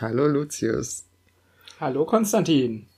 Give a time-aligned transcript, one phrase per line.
[0.00, 1.04] Hallo Lucius.
[1.78, 2.88] Hallo Konstantin.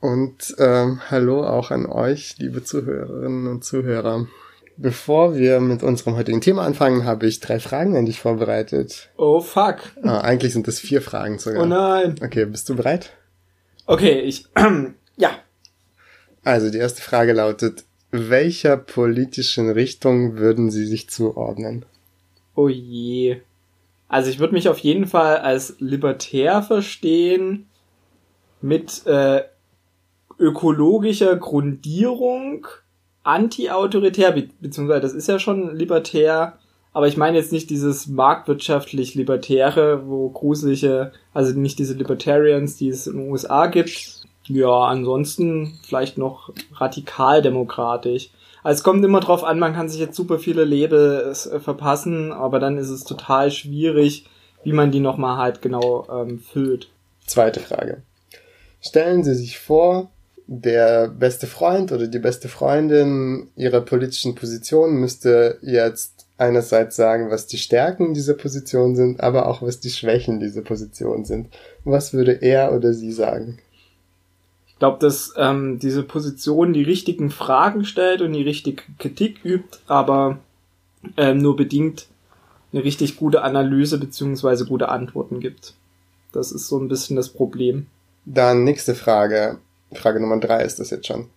[0.00, 4.26] Und ähm, hallo auch an euch, liebe Zuhörerinnen und Zuhörer.
[4.78, 9.10] Bevor wir mit unserem heutigen Thema anfangen, habe ich drei Fragen an dich vorbereitet.
[9.16, 9.76] Oh fuck.
[10.02, 11.62] Ah, eigentlich sind es vier Fragen sogar.
[11.62, 12.16] Oh nein.
[12.20, 13.12] Okay, bist du bereit?
[13.86, 14.46] Okay, ich.
[15.16, 15.30] ja.
[16.42, 21.84] Also die erste Frage lautet, welcher politischen Richtung würden Sie sich zuordnen?
[22.54, 23.40] Oh je.
[24.08, 27.66] Also ich würde mich auf jeden Fall als libertär verstehen
[28.60, 29.42] mit äh,
[30.38, 32.66] ökologischer Grundierung,
[33.22, 36.58] anti-autoritär, be beziehungsweise das ist ja schon libertär,
[36.92, 42.88] aber ich meine jetzt nicht dieses marktwirtschaftlich libertäre, wo gruselige, also nicht diese Libertarians, die
[42.88, 44.19] es in den USA gibt.
[44.52, 48.30] Ja, ansonsten vielleicht noch radikal demokratisch.
[48.64, 52.32] Also es kommt immer drauf an, man kann sich jetzt super viele Label äh, verpassen,
[52.32, 54.26] aber dann ist es total schwierig,
[54.64, 56.88] wie man die nochmal halt genau ähm, füllt.
[57.26, 58.02] Zweite Frage.
[58.80, 60.10] Stellen Sie sich vor,
[60.48, 67.46] der beste Freund oder die beste Freundin ihrer politischen Position müsste jetzt einerseits sagen, was
[67.46, 71.50] die Stärken dieser Position sind, aber auch was die Schwächen dieser Position sind.
[71.84, 73.60] Was würde er oder sie sagen?
[74.80, 80.38] Glaube, dass ähm, diese Position die richtigen Fragen stellt und die richtige Kritik übt, aber
[81.18, 82.06] ähm, nur bedingt
[82.72, 85.74] eine richtig gute Analyse beziehungsweise gute Antworten gibt.
[86.32, 87.88] Das ist so ein bisschen das Problem.
[88.24, 89.58] Dann nächste Frage.
[89.92, 91.28] Frage Nummer drei ist das jetzt schon.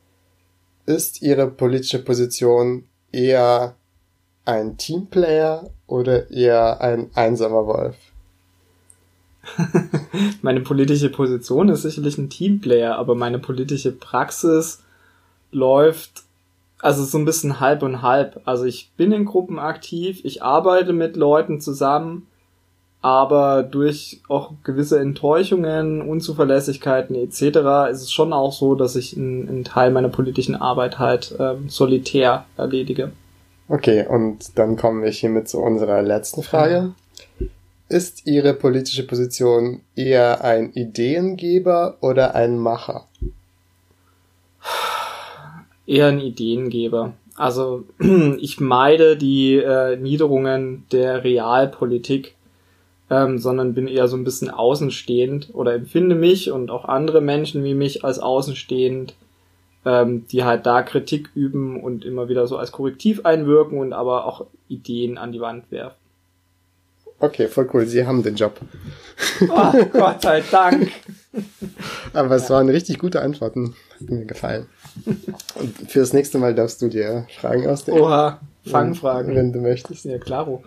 [0.86, 3.76] Ist Ihre politische Position eher
[4.46, 7.98] ein Teamplayer oder eher ein einsamer Wolf?
[10.42, 14.82] Meine politische Position ist sicherlich ein Teamplayer, aber meine politische Praxis
[15.52, 16.24] läuft
[16.80, 18.42] also so ein bisschen halb und halb.
[18.46, 22.28] Also ich bin in Gruppen aktiv, ich arbeite mit Leuten zusammen,
[23.02, 27.92] aber durch auch gewisse Enttäuschungen, Unzuverlässigkeiten etc.
[27.92, 31.70] ist es schon auch so, dass ich einen, einen Teil meiner politischen Arbeit halt ähm,
[31.70, 33.12] solitär erledige.
[33.70, 36.94] Okay, und dann kommen wir hiermit zu unserer letzten Frage.
[37.94, 43.08] Ist Ihre politische Position eher ein Ideengeber oder ein Macher?
[45.86, 47.14] Eher ein Ideengeber.
[47.36, 47.84] Also
[48.40, 52.34] ich meide die äh, Niederungen der Realpolitik,
[53.12, 57.64] ähm, sondern bin eher so ein bisschen außenstehend oder empfinde mich und auch andere Menschen
[57.64, 59.14] wie mich als außenstehend,
[59.86, 64.26] ähm, die halt da Kritik üben und immer wieder so als Korrektiv einwirken und aber
[64.26, 66.03] auch Ideen an die Wand werfen.
[67.20, 67.86] Okay, voll cool.
[67.86, 68.60] Sie haben den Job.
[69.42, 70.92] Oh, Gott sei Dank.
[72.14, 73.76] Aber es waren richtig gute Antworten.
[74.00, 74.68] Hat mir gefallen.
[75.56, 78.02] Und für das nächste Mal darfst du dir Fragen ausdenken.
[78.02, 79.36] Oha, Fangfragen.
[79.36, 80.06] Wenn du möchtest.
[80.06, 80.64] Ja, klaro.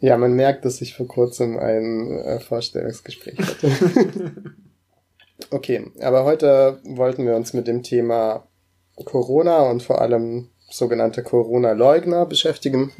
[0.00, 4.32] Ja, man merkt, dass ich vor kurzem ein äh, Vorstellungsgespräch hatte.
[5.50, 8.46] okay, aber heute wollten wir uns mit dem Thema
[9.04, 12.92] Corona und vor allem sogenannte Corona-Leugner beschäftigen.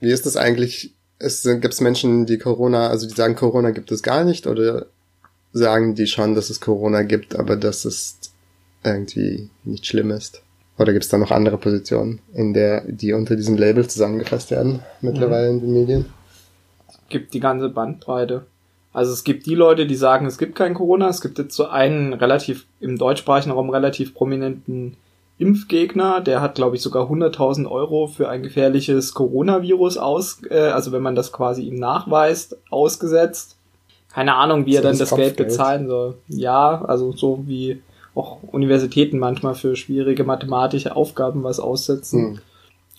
[0.00, 4.02] Wie ist das eigentlich gibt es Menschen, die Corona, also die sagen, Corona gibt es
[4.02, 4.86] gar nicht oder
[5.52, 8.18] sagen die schon, dass es Corona gibt, aber dass es
[8.82, 10.42] irgendwie nicht schlimm ist?
[10.78, 14.80] Oder gibt es da noch andere Positionen, in der die unter diesem Label zusammengefasst werden
[15.02, 15.58] mittlerweile mhm.
[15.58, 16.06] in den Medien?
[16.88, 18.46] Es gibt die ganze Bandbreite.
[18.92, 21.08] Also es gibt die Leute, die sagen, es gibt kein Corona.
[21.08, 24.96] Es gibt jetzt so einen relativ im deutschsprachigen Raum relativ prominenten
[25.40, 30.92] Impfgegner, der hat, glaube ich, sogar 100.000 Euro für ein gefährliches Coronavirus aus, äh, also
[30.92, 33.56] wenn man das quasi ihm nachweist, ausgesetzt.
[34.12, 36.16] Keine Ahnung, wie er dann das, das Geld bezahlen soll.
[36.28, 37.80] Ja, also so wie
[38.14, 42.20] auch Universitäten manchmal für schwierige mathematische Aufgaben was aussetzen.
[42.22, 42.40] Hm.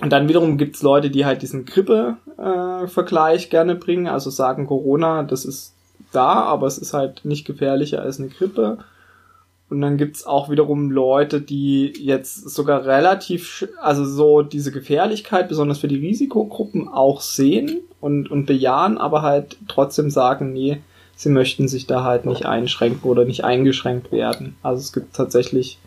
[0.02, 5.22] Und dann wiederum gibt's Leute, die halt diesen Grippe-Vergleich äh, gerne bringen, also sagen, Corona,
[5.22, 5.73] das ist
[6.12, 8.79] da, aber es ist halt nicht gefährlicher als eine Grippe.
[9.71, 15.77] Und dann gibt's auch wiederum Leute, die jetzt sogar relativ, also so diese Gefährlichkeit, besonders
[15.77, 20.81] für die Risikogruppen, auch sehen und, und bejahen, aber halt trotzdem sagen, nee,
[21.16, 24.57] sie möchten sich da halt nicht einschränken oder nicht eingeschränkt werden.
[24.61, 25.79] Also es gibt tatsächlich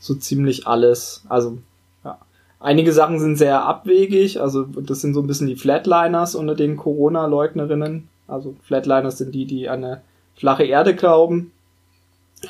[0.00, 1.22] so ziemlich alles.
[1.28, 1.58] Also
[2.04, 2.18] ja.
[2.58, 6.76] Einige Sachen sind sehr abwegig, also das sind so ein bisschen die Flatliners unter den
[6.76, 8.08] Corona-Leugnerinnen.
[8.26, 10.02] Also Flatliners sind die, die an eine
[10.34, 11.52] flache Erde glauben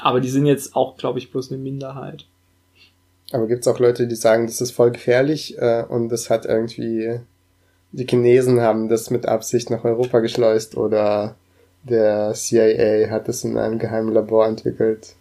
[0.00, 2.26] aber die sind jetzt auch, glaube ich, bloß eine Minderheit.
[3.32, 7.20] Aber gibt's auch Leute, die sagen, das ist voll gefährlich äh, und das hat irgendwie
[7.92, 11.36] die Chinesen haben das mit Absicht nach Europa geschleust oder
[11.82, 15.14] der CIA hat das in einem geheimen Labor entwickelt,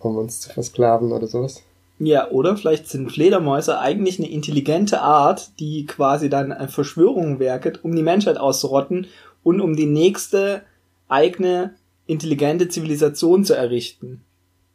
[0.00, 1.62] um uns zu versklaven oder sowas?
[1.98, 7.84] Ja, oder vielleicht sind Fledermäuse eigentlich eine intelligente Art, die quasi dann eine Verschwörung werket,
[7.84, 9.06] um die Menschheit auszurotten
[9.42, 10.62] und um die nächste
[11.08, 11.74] eigene
[12.06, 14.22] intelligente Zivilisation zu errichten.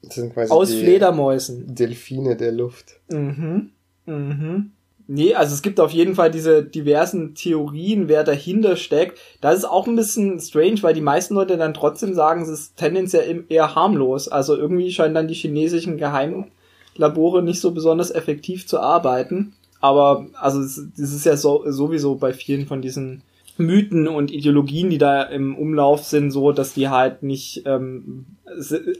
[0.03, 1.75] Das sind quasi Aus Fledermäusen.
[1.75, 2.99] Delfine der Luft.
[3.09, 3.69] Mhm.
[4.05, 4.71] Mhm.
[5.07, 9.19] Nee, also es gibt auf jeden Fall diese diversen Theorien, wer dahinter steckt.
[9.41, 12.77] Das ist auch ein bisschen strange, weil die meisten Leute dann trotzdem sagen, es ist
[12.77, 14.27] tendenziell eher harmlos.
[14.29, 19.53] Also irgendwie scheinen dann die chinesischen Geheimlabore nicht so besonders effektiv zu arbeiten.
[19.81, 23.23] Aber also das ist ja so, sowieso bei vielen von diesen
[23.65, 28.25] Mythen und Ideologien, die da im Umlauf sind, so, dass die halt nicht ähm,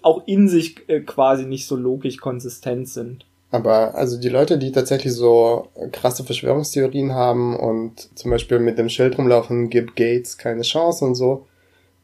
[0.01, 3.25] auch in sich äh, quasi nicht so logisch konsistent sind.
[3.51, 8.87] Aber also die Leute, die tatsächlich so krasse Verschwörungstheorien haben und zum Beispiel mit dem
[8.87, 11.47] Schild rumlaufen, gibt Gates keine Chance und so,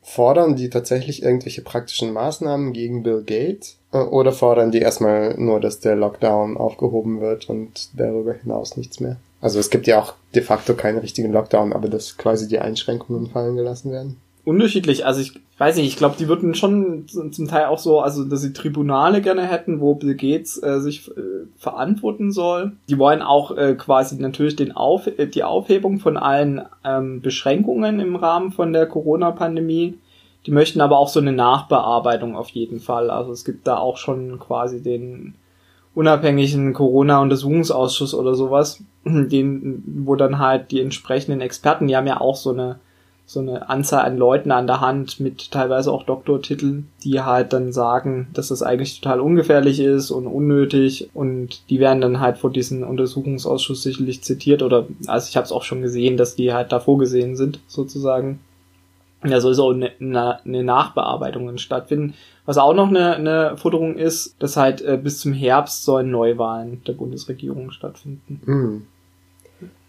[0.02, 3.78] fordern die tatsächlich irgendwelche praktischen Maßnahmen gegen Bill Gates?
[3.94, 9.00] Äh, oder fordern die erstmal nur, dass der Lockdown aufgehoben wird und darüber hinaus nichts
[9.00, 9.18] mehr?
[9.42, 13.30] Also es gibt ja auch de facto keinen richtigen Lockdown, aber dass quasi die Einschränkungen
[13.30, 14.18] fallen gelassen werden.
[14.46, 18.24] Unterschiedlich, also ich weiß nicht, ich glaube, die würden schon zum Teil auch so, also
[18.24, 21.22] dass sie Tribunale gerne hätten, wo Bill Gates äh, sich äh,
[21.58, 22.72] verantworten soll.
[22.88, 28.00] Die wollen auch äh, quasi natürlich den Auf äh, die Aufhebung von allen ähm, Beschränkungen
[28.00, 29.98] im Rahmen von der Corona-Pandemie.
[30.46, 33.10] Die möchten aber auch so eine Nachbearbeitung auf jeden Fall.
[33.10, 35.36] Also es gibt da auch schon quasi den
[35.98, 42.36] unabhängigen Corona-Untersuchungsausschuss oder sowas, den, wo dann halt die entsprechenden Experten, die haben ja auch
[42.36, 42.80] so eine
[43.30, 47.74] so eine Anzahl an Leuten an der Hand mit teilweise auch Doktortiteln, die halt dann
[47.74, 52.52] sagen, dass das eigentlich total ungefährlich ist und unnötig und die werden dann halt vor
[52.52, 56.72] diesem Untersuchungsausschuss sicherlich zitiert oder also ich habe es auch schon gesehen, dass die halt
[56.72, 58.40] da vorgesehen sind sozusagen.
[59.26, 62.14] Ja, soll so eine, eine Nachbearbeitung stattfinden.
[62.46, 66.84] Was auch noch eine, eine Forderung ist, dass halt äh, bis zum Herbst sollen Neuwahlen
[66.86, 68.42] der Bundesregierung stattfinden.
[68.46, 68.88] Mhm.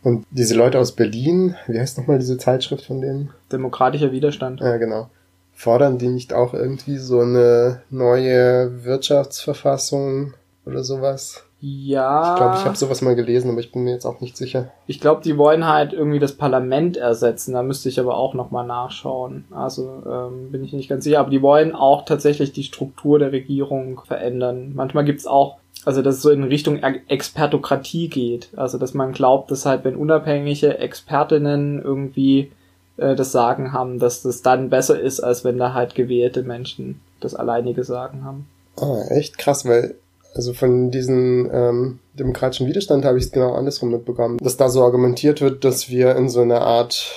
[0.03, 3.31] Und diese Leute aus Berlin, wie heißt nochmal diese Zeitschrift von denen?
[3.53, 4.61] Demokratischer Widerstand.
[4.61, 5.11] Ja, genau.
[5.53, 10.35] Fordern die nicht auch irgendwie so eine neue Wirtschaftsverfassung
[10.65, 11.45] oder sowas?
[11.61, 12.33] Ja.
[12.33, 14.71] Ich glaube, ich habe sowas mal gelesen, aber ich bin mir jetzt auch nicht sicher.
[14.87, 17.55] Ich glaube, die wollen halt irgendwie das Parlament ersetzen.
[17.55, 19.45] Da müsste ich aber auch nochmal nachschauen.
[19.51, 21.19] Also ähm, bin ich nicht ganz sicher.
[21.19, 24.73] Aber die wollen auch tatsächlich die Struktur der Regierung verändern.
[24.75, 28.51] Manchmal gibt's auch, also dass es so in Richtung Expertokratie geht.
[28.57, 32.53] Also dass man glaubt, dass halt, wenn unabhängige Expertinnen irgendwie
[32.99, 37.01] äh, das Sagen haben, dass das dann besser ist, als wenn da halt gewählte Menschen
[37.19, 38.47] das alleinige Sagen haben.
[38.77, 39.97] Ah, echt krass, weil
[40.35, 44.83] also von diesem ähm, demokratischen Widerstand habe ich es genau andersrum mitbekommen, dass da so
[44.83, 47.11] argumentiert wird, dass wir in so einer Art,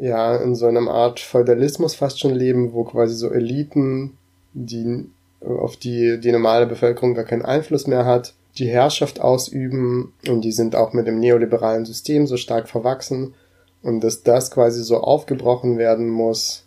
[0.00, 4.16] ja, in so einer Art Feudalismus fast schon leben, wo quasi so Eliten,
[4.52, 5.06] die
[5.40, 10.52] auf die die normale Bevölkerung gar keinen Einfluss mehr hat, die Herrschaft ausüben und die
[10.52, 13.34] sind auch mit dem neoliberalen System so stark verwachsen
[13.82, 16.64] und dass das quasi so aufgebrochen werden muss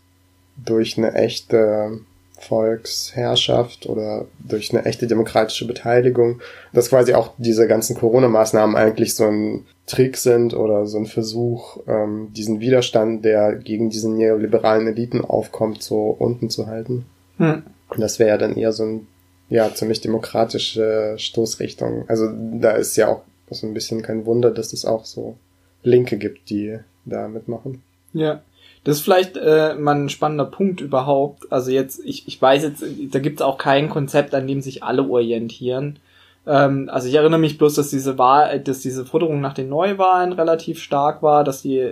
[0.58, 2.00] durch eine echte
[2.44, 6.42] Volksherrschaft oder durch eine echte demokratische Beteiligung,
[6.74, 11.78] dass quasi auch diese ganzen Corona-Maßnahmen eigentlich so ein Trick sind oder so ein Versuch,
[11.88, 17.06] ähm, diesen Widerstand, der gegen diese neoliberalen Eliten aufkommt, so unten zu halten.
[17.38, 17.64] Hm.
[17.90, 19.08] Und das wäre ja dann eher so ein,
[19.50, 22.06] ja, ziemlich demokratische Stoßrichtung.
[22.08, 25.36] Also da ist ja auch so ein bisschen kein Wunder, dass es auch so
[25.84, 27.84] Linke gibt, die da mitmachen.
[28.14, 28.42] Ja.
[28.84, 31.52] Das ist vielleicht äh, mal ein spannender Punkt überhaupt.
[31.52, 34.84] Also jetzt, ich, ich weiß jetzt, da gibt es auch kein Konzept, an dem sich
[34.84, 36.00] alle orientieren.
[36.46, 40.34] Ähm, also ich erinnere mich bloß, dass diese Wahl, dass diese Forderung nach den Neuwahlen
[40.34, 41.92] relativ stark war, dass die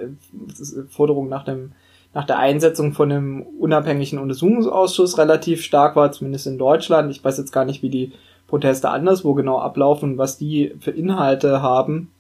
[0.90, 1.72] Forderung nach dem
[2.14, 7.10] nach der Einsetzung von einem unabhängigen Untersuchungsausschuss relativ stark war, zumindest in Deutschland.
[7.10, 8.12] Ich weiß jetzt gar nicht, wie die
[8.48, 12.12] Proteste anderswo genau ablaufen, was die für Inhalte haben.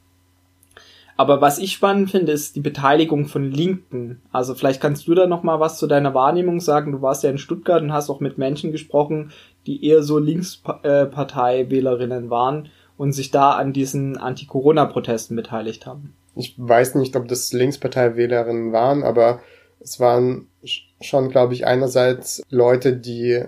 [1.21, 4.23] Aber was ich spannend finde, ist die Beteiligung von Linken.
[4.31, 6.93] Also vielleicht kannst du da noch mal was zu deiner Wahrnehmung sagen.
[6.93, 9.31] Du warst ja in Stuttgart und hast auch mit Menschen gesprochen,
[9.67, 16.15] die eher so Linkspartei-Wählerinnen waren und sich da an diesen Anti-Corona-Protesten beteiligt haben.
[16.35, 19.41] Ich weiß nicht, ob das Linkspartei-Wählerinnen waren, aber
[19.79, 20.47] es waren
[21.01, 23.43] schon, glaube ich, einerseits Leute, die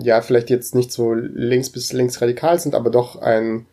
[0.00, 3.66] ja vielleicht jetzt nicht so links bis linksradikal sind, aber doch ein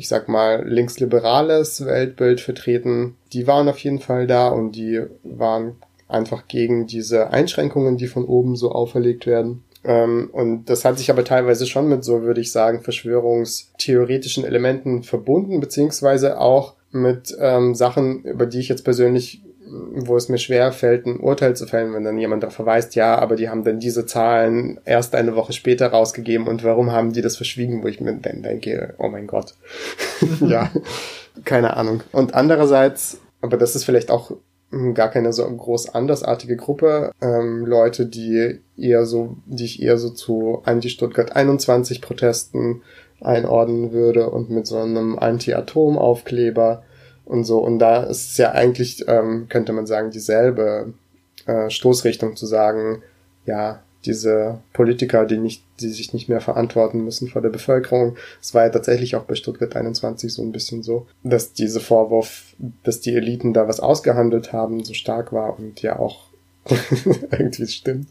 [0.00, 5.76] ich sag mal, linksliberales Weltbild vertreten, die waren auf jeden Fall da und die waren
[6.08, 9.62] einfach gegen diese Einschränkungen, die von oben so auferlegt werden.
[9.84, 15.02] Ähm, und das hat sich aber teilweise schon mit so, würde ich sagen, verschwörungstheoretischen Elementen
[15.02, 20.72] verbunden, beziehungsweise auch mit ähm, Sachen, über die ich jetzt persönlich wo es mir schwer
[20.72, 23.80] fällt, ein Urteil zu fällen, wenn dann jemand darauf verweist, ja, aber die haben dann
[23.80, 28.00] diese Zahlen erst eine Woche später rausgegeben und warum haben die das verschwiegen, wo ich
[28.00, 29.54] mir dann denke, oh mein Gott.
[30.40, 30.70] ja,
[31.44, 32.02] keine Ahnung.
[32.12, 34.32] Und andererseits, aber das ist vielleicht auch
[34.94, 40.10] gar keine so groß andersartige Gruppe, ähm, Leute, die eher so, die ich eher so
[40.10, 42.82] zu Anti-Stuttgart 21 Protesten
[43.20, 46.84] einordnen würde und mit so einem Anti-Atom-Aufkleber
[47.30, 47.58] und so.
[47.58, 50.92] Und da ist es ja eigentlich, ähm, könnte man sagen, dieselbe
[51.46, 53.02] äh, Stoßrichtung zu sagen,
[53.46, 58.16] ja, diese Politiker, die nicht, die sich nicht mehr verantworten müssen vor der Bevölkerung.
[58.40, 62.54] Es war ja tatsächlich auch bei Stuttgart 21 so ein bisschen so, dass diese Vorwurf,
[62.82, 66.30] dass die Eliten da was ausgehandelt haben, so stark war und ja auch
[67.30, 68.08] irgendwie stimmt,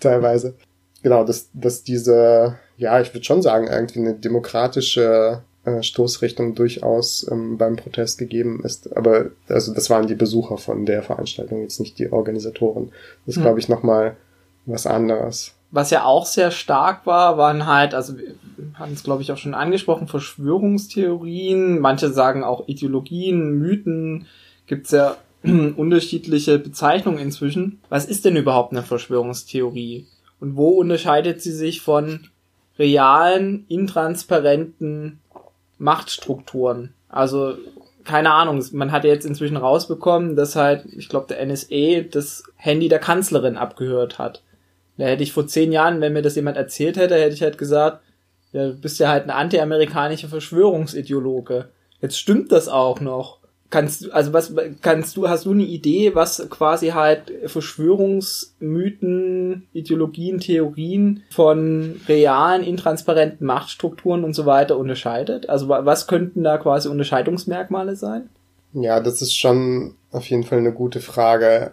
[0.00, 0.54] teilweise.
[1.02, 7.26] Genau, dass, dass diese, ja, ich würde schon sagen, irgendwie eine demokratische äh, Stoßrichtung durchaus
[7.30, 8.96] ähm, beim Protest gegeben ist.
[8.96, 12.92] Aber also das waren die Besucher von der Veranstaltung, jetzt nicht die Organisatoren.
[13.26, 13.42] Das ist, mhm.
[13.42, 14.16] glaube ich, nochmal
[14.64, 15.54] was anderes.
[15.72, 18.34] Was ja auch sehr stark war, waren halt, also wir
[18.74, 24.26] haben es, glaube ich, auch schon angesprochen, Verschwörungstheorien, manche sagen auch Ideologien, Mythen,
[24.68, 27.80] gibt's ja unterschiedliche Bezeichnungen inzwischen.
[27.88, 30.06] Was ist denn überhaupt eine Verschwörungstheorie?
[30.38, 32.28] Und wo unterscheidet sie sich von
[32.78, 35.18] realen, intransparenten
[35.78, 36.94] Machtstrukturen.
[37.08, 37.54] Also,
[38.04, 42.44] keine Ahnung, man hat ja jetzt inzwischen rausbekommen, dass halt, ich glaube, der NSA das
[42.56, 44.42] Handy der Kanzlerin abgehört hat.
[44.96, 47.58] Da hätte ich vor zehn Jahren, wenn mir das jemand erzählt hätte, hätte ich halt
[47.58, 48.00] gesagt,
[48.52, 51.68] ja, du bist ja halt ein antiamerikanischer Verschwörungsideologe.
[52.00, 53.38] Jetzt stimmt das auch noch.
[53.70, 60.38] Kannst du, also was kannst du, hast du eine Idee, was quasi halt Verschwörungsmythen, Ideologien,
[60.38, 65.48] Theorien von realen, intransparenten Machtstrukturen und so weiter unterscheidet?
[65.48, 68.28] Also was könnten da quasi Unterscheidungsmerkmale sein?
[68.72, 71.72] Ja, das ist schon auf jeden Fall eine gute Frage,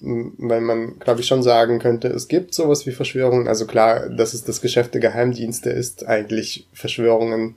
[0.00, 3.48] weil man, glaube ich, schon sagen könnte, es gibt sowas wie Verschwörungen.
[3.48, 7.56] Also klar, dass es das Geschäft der Geheimdienste ist, eigentlich Verschwörungen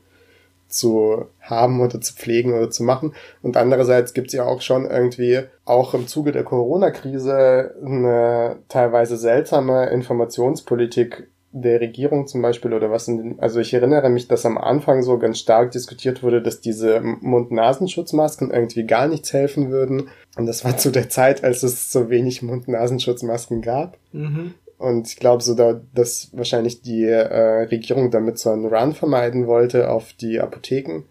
[0.68, 3.14] zu haben oder zu pflegen oder zu machen.
[3.42, 9.18] Und andererseits gibt es ja auch schon irgendwie auch im Zuge der Corona-Krise eine teilweise
[9.18, 14.46] seltsame Informationspolitik der Regierung zum Beispiel oder was in den, also ich erinnere mich, dass
[14.46, 20.10] am Anfang so ganz stark diskutiert wurde, dass diese Mund-Nasenschutzmasken irgendwie gar nichts helfen würden.
[20.36, 23.98] Und das war zu der Zeit, als es so wenig Mund-Nasenschutzmasken gab.
[24.12, 24.54] Mhm.
[24.78, 29.48] Und ich glaube so, da, dass wahrscheinlich die äh, Regierung damit so einen Run vermeiden
[29.48, 31.04] wollte auf die Apotheken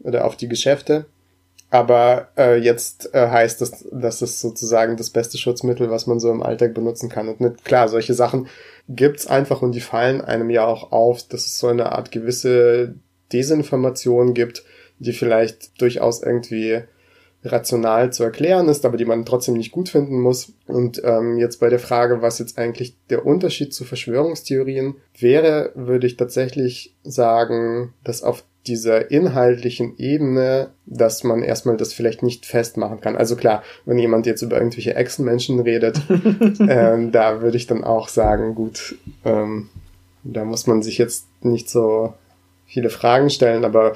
[0.00, 1.06] oder auf die Geschäfte.
[1.70, 6.30] Aber äh, jetzt äh, heißt das, das ist sozusagen das beste Schutzmittel, was man so
[6.30, 7.28] im Alltag benutzen kann.
[7.28, 8.48] Und nicht, klar, solche Sachen
[8.88, 12.96] gibt's einfach und die fallen einem ja auch auf, dass es so eine Art gewisse
[13.32, 14.64] Desinformation gibt,
[14.98, 16.82] die vielleicht durchaus irgendwie
[17.44, 20.52] rational zu erklären ist, aber die man trotzdem nicht gut finden muss.
[20.66, 26.06] Und ähm, jetzt bei der Frage, was jetzt eigentlich der Unterschied zu Verschwörungstheorien wäre, würde
[26.06, 33.00] ich tatsächlich sagen, dass auf dieser inhaltlichen Ebene, dass man erstmal das vielleicht nicht festmachen
[33.00, 33.16] kann.
[33.16, 36.00] Also klar, wenn jemand jetzt über irgendwelche Echsenmenschen redet,
[36.60, 39.70] ähm, da würde ich dann auch sagen, gut, ähm,
[40.24, 42.12] da muss man sich jetzt nicht so
[42.66, 43.94] viele Fragen stellen, aber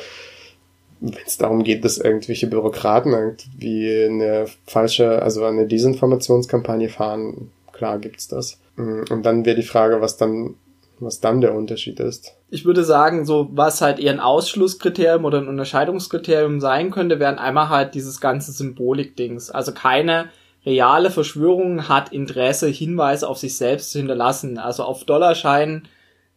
[1.12, 7.98] wenn es darum geht, dass irgendwelche Bürokraten irgendwie eine falsche, also eine Desinformationskampagne fahren, klar
[7.98, 8.58] gibt's das.
[8.76, 10.54] Mm, und dann wäre die Frage, was dann,
[11.00, 12.34] was dann der Unterschied ist.
[12.50, 17.38] Ich würde sagen, so was halt eher ein Ausschlusskriterium oder ein Unterscheidungskriterium sein könnte, wären
[17.38, 19.50] einmal halt dieses ganze Symbolik-Dings.
[19.50, 20.30] Also keine
[20.64, 24.58] reale Verschwörung hat Interesse, Hinweise auf sich selbst zu hinterlassen.
[24.58, 25.88] Also auf Dollarscheinen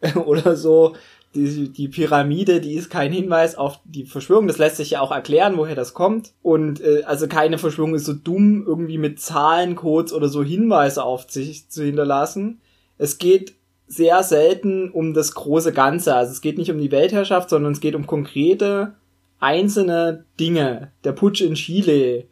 [0.26, 0.96] oder so
[1.36, 4.48] die, die Pyramide, die ist kein Hinweis auf die Verschwörung.
[4.48, 6.34] Das lässt sich ja auch erklären, woher das kommt.
[6.42, 11.30] Und äh, also keine Verschwörung ist so dumm, irgendwie mit Zahlencodes oder so Hinweise auf
[11.30, 12.60] sich zu hinterlassen.
[12.98, 13.56] Es geht
[13.88, 16.16] sehr selten um das große Ganze.
[16.16, 18.96] Also es geht nicht um die Weltherrschaft, sondern es geht um konkrete
[19.40, 20.92] einzelne Dinge.
[21.04, 22.26] Der Putsch in Chile,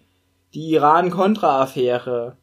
[0.54, 2.36] die Iran-Contra-Affäre,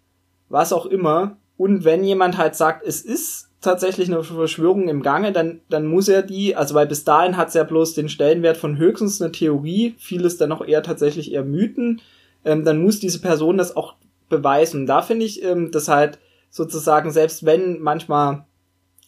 [0.49, 1.37] was auch immer.
[1.57, 6.09] Und wenn jemand halt sagt, es ist tatsächlich eine Verschwörung im Gange, dann, dann muss
[6.09, 9.33] er die, also weil bis dahin hat es ja bloß den Stellenwert von höchstens eine
[9.33, 12.01] Theorie, vieles dann auch eher tatsächlich eher Mythen,
[12.45, 13.95] ähm, dann muss diese Person das auch
[14.29, 14.83] beweisen.
[14.83, 16.19] Und da finde ich, ähm, dass halt
[16.51, 18.45] sozusagen, selbst wenn manchmal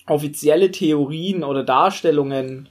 [0.07, 2.69] offizielle Theorien oder Darstellungen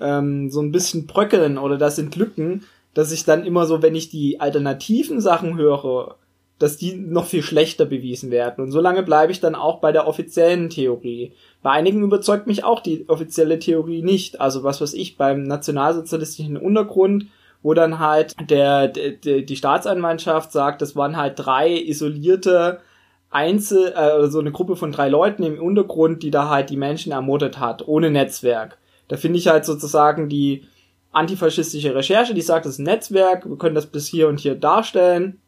[0.00, 2.64] ähm, so ein bisschen bröckeln oder das sind Lücken,
[2.94, 6.16] dass ich dann immer so, wenn ich die alternativen Sachen höre,
[6.58, 8.64] dass die noch viel schlechter bewiesen werden.
[8.64, 11.32] Und solange bleibe ich dann auch bei der offiziellen Theorie.
[11.62, 14.40] Bei einigen überzeugt mich auch die offizielle Theorie nicht.
[14.40, 17.26] Also was weiß ich, beim nationalsozialistischen Untergrund,
[17.62, 22.80] wo dann halt der, der die Staatsanwaltschaft sagt, das waren halt drei isolierte
[23.28, 27.12] Einzel, äh, so eine Gruppe von drei Leuten im Untergrund, die da halt die Menschen
[27.12, 28.78] ermordet hat, ohne Netzwerk.
[29.08, 30.64] Da finde ich halt sozusagen die
[31.12, 34.54] antifaschistische Recherche, die sagt, das ist ein Netzwerk, wir können das bis hier und hier
[34.54, 35.40] darstellen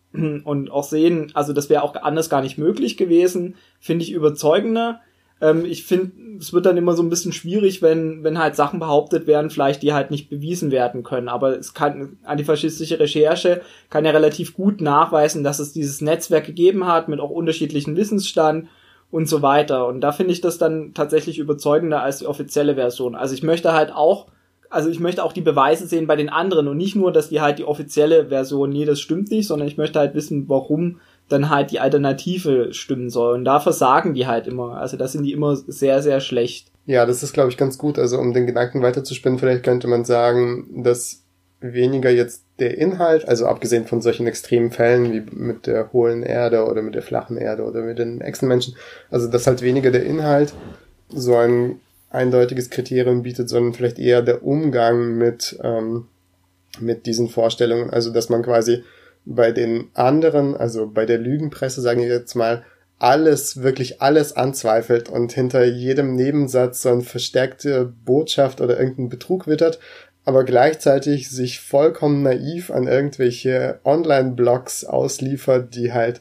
[0.44, 5.00] und auch sehen, also das wäre auch anders gar nicht möglich gewesen, finde ich überzeugender.
[5.40, 8.80] Ähm, ich finde, es wird dann immer so ein bisschen schwierig, wenn, wenn halt Sachen
[8.80, 11.28] behauptet werden, vielleicht die halt nicht bewiesen werden können.
[11.28, 13.60] Aber es kann, antifaschistische Recherche
[13.90, 18.68] kann ja relativ gut nachweisen, dass es dieses Netzwerk gegeben hat mit auch unterschiedlichen Wissensstand
[19.10, 19.86] und so weiter.
[19.86, 23.14] Und da finde ich das dann tatsächlich überzeugender als die offizielle Version.
[23.14, 24.26] Also ich möchte halt auch,
[24.70, 27.40] also ich möchte auch die Beweise sehen bei den anderen und nicht nur, dass die
[27.40, 31.50] halt die offizielle Version, nee, das stimmt nicht, sondern ich möchte halt wissen, warum dann
[31.50, 33.34] halt die Alternative stimmen soll.
[33.34, 34.78] Und da versagen die halt immer.
[34.78, 36.68] Also da sind die immer sehr, sehr schlecht.
[36.86, 37.98] Ja, das ist, glaube ich, ganz gut.
[37.98, 41.22] Also um den Gedanken weiterzuspinnen, vielleicht könnte man sagen, dass
[41.60, 46.64] weniger jetzt der Inhalt, also abgesehen von solchen extremen Fällen wie mit der hohlen Erde
[46.64, 48.76] oder mit der flachen Erde oder mit den Echsenmenschen,
[49.10, 50.52] also dass halt weniger der Inhalt
[51.08, 56.06] so ein eindeutiges Kriterium bietet, sondern vielleicht eher der Umgang mit, ähm,
[56.80, 57.90] mit diesen Vorstellungen.
[57.90, 58.82] Also dass man quasi
[59.24, 62.64] bei den anderen, also bei der Lügenpresse, sagen wir jetzt mal,
[62.98, 69.46] alles, wirklich alles anzweifelt und hinter jedem Nebensatz so eine verstärkte Botschaft oder irgendeinen Betrug
[69.46, 69.78] wittert,
[70.24, 76.20] aber gleichzeitig sich vollkommen naiv an irgendwelche Online-Blogs ausliefert, die halt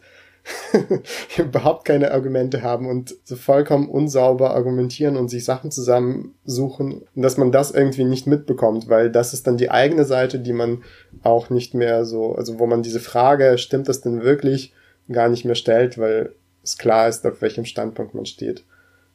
[1.37, 7.51] überhaupt keine Argumente haben und so vollkommen unsauber argumentieren und sich Sachen zusammensuchen, dass man
[7.51, 10.83] das irgendwie nicht mitbekommt, weil das ist dann die eigene Seite, die man
[11.23, 14.73] auch nicht mehr so, also wo man diese Frage, stimmt das denn wirklich,
[15.11, 18.63] gar nicht mehr stellt, weil es klar ist, auf welchem Standpunkt man steht.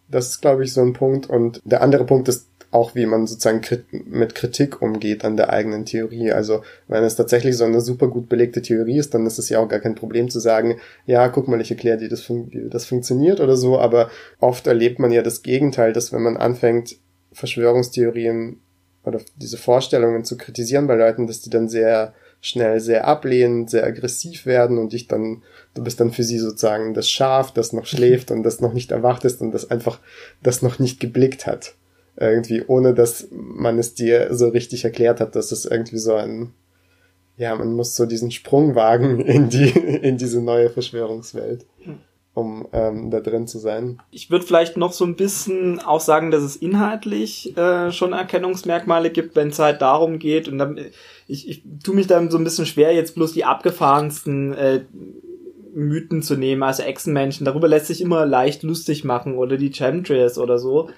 [0.09, 1.29] Das ist, glaube ich, so ein Punkt.
[1.29, 3.61] Und der andere Punkt ist auch wie man sozusagen
[4.07, 6.33] mit Kritik umgeht an der eigenen Theorie.
[6.33, 9.59] Also wenn es tatsächlich so eine super gut belegte Theorie ist, dann ist es ja
[9.59, 12.87] auch gar kein Problem zu sagen, ja, guck mal, ich erkläre dir, das wie das
[12.87, 13.79] funktioniert oder so.
[13.79, 14.11] Aber
[14.41, 16.97] oft erlebt man ja das Gegenteil, dass wenn man anfängt,
[17.33, 18.61] Verschwörungstheorien
[19.05, 23.85] oder diese Vorstellungen zu kritisieren bei Leuten, dass die dann sehr schnell sehr ablehnend, sehr
[23.85, 25.43] aggressiv werden und dich dann,
[25.75, 28.93] du bist dann für sie sozusagen das Schaf, das noch schläft und das noch nicht
[28.93, 30.01] erwacht ist und das einfach
[30.43, 31.75] das noch nicht geblickt hat
[32.17, 36.53] irgendwie, ohne dass man es dir so richtig erklärt hat, dass es irgendwie so ein,
[37.37, 41.65] ja, man muss so diesen Sprung wagen in die, in diese neue Verschwörungswelt,
[42.35, 43.99] um ähm, da drin zu sein.
[44.11, 49.11] Ich würde vielleicht noch so ein bisschen auch sagen, dass es inhaltlich äh, schon Erkennungsmerkmale
[49.11, 50.79] gibt, wenn es halt darum geht, und dann,
[51.27, 54.85] ich, ich tue mich dann so ein bisschen schwer, jetzt bloß die abgefahrensten äh,
[55.75, 60.37] Mythen zu nehmen, also Echsenmenschen, darüber lässt sich immer leicht lustig machen oder die Chemtrails
[60.37, 60.91] oder so.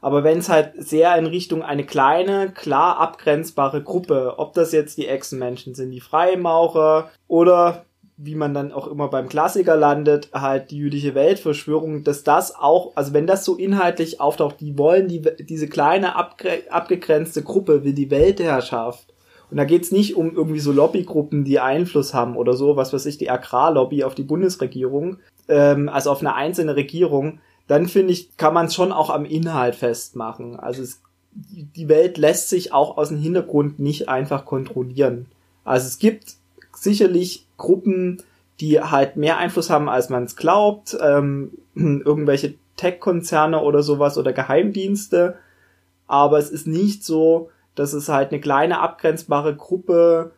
[0.00, 4.96] Aber wenn es halt sehr in Richtung eine kleine, klar abgrenzbare Gruppe, ob das jetzt
[4.98, 7.84] die Echsenmenschen sind, die Freimaurer oder
[8.22, 12.92] wie man dann auch immer beim Klassiker landet, halt die jüdische Weltverschwörung, dass das auch,
[12.94, 17.94] also wenn das so inhaltlich auftaucht, die wollen die, diese kleine abgre abgegrenzte Gruppe will
[17.94, 19.14] die Weltherrschaft.
[19.50, 23.06] Und da geht's nicht um irgendwie so Lobbygruppen, die Einfluss haben oder so, was weiß
[23.06, 25.16] ich, die Agrarlobby auf die Bundesregierung,
[25.48, 29.24] ähm, also auf eine einzelne Regierung, dann finde ich, kann man es schon auch am
[29.24, 30.58] Inhalt festmachen.
[30.58, 35.26] Also es, die Welt lässt sich auch aus dem Hintergrund nicht einfach kontrollieren.
[35.62, 36.34] Also es gibt
[36.74, 38.24] sicherlich Gruppen,
[38.58, 44.32] die halt mehr Einfluss haben, als man es glaubt, ähm, irgendwelche Tech-Konzerne oder sowas oder
[44.32, 45.36] Geheimdienste,
[46.08, 50.32] aber es ist nicht so, dass es halt eine kleine abgrenzbare Gruppe,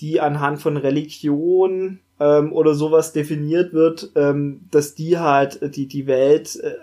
[0.00, 6.06] die anhand von Religion ähm, oder sowas definiert wird, ähm, dass die halt die, die
[6.06, 6.74] Welt äh,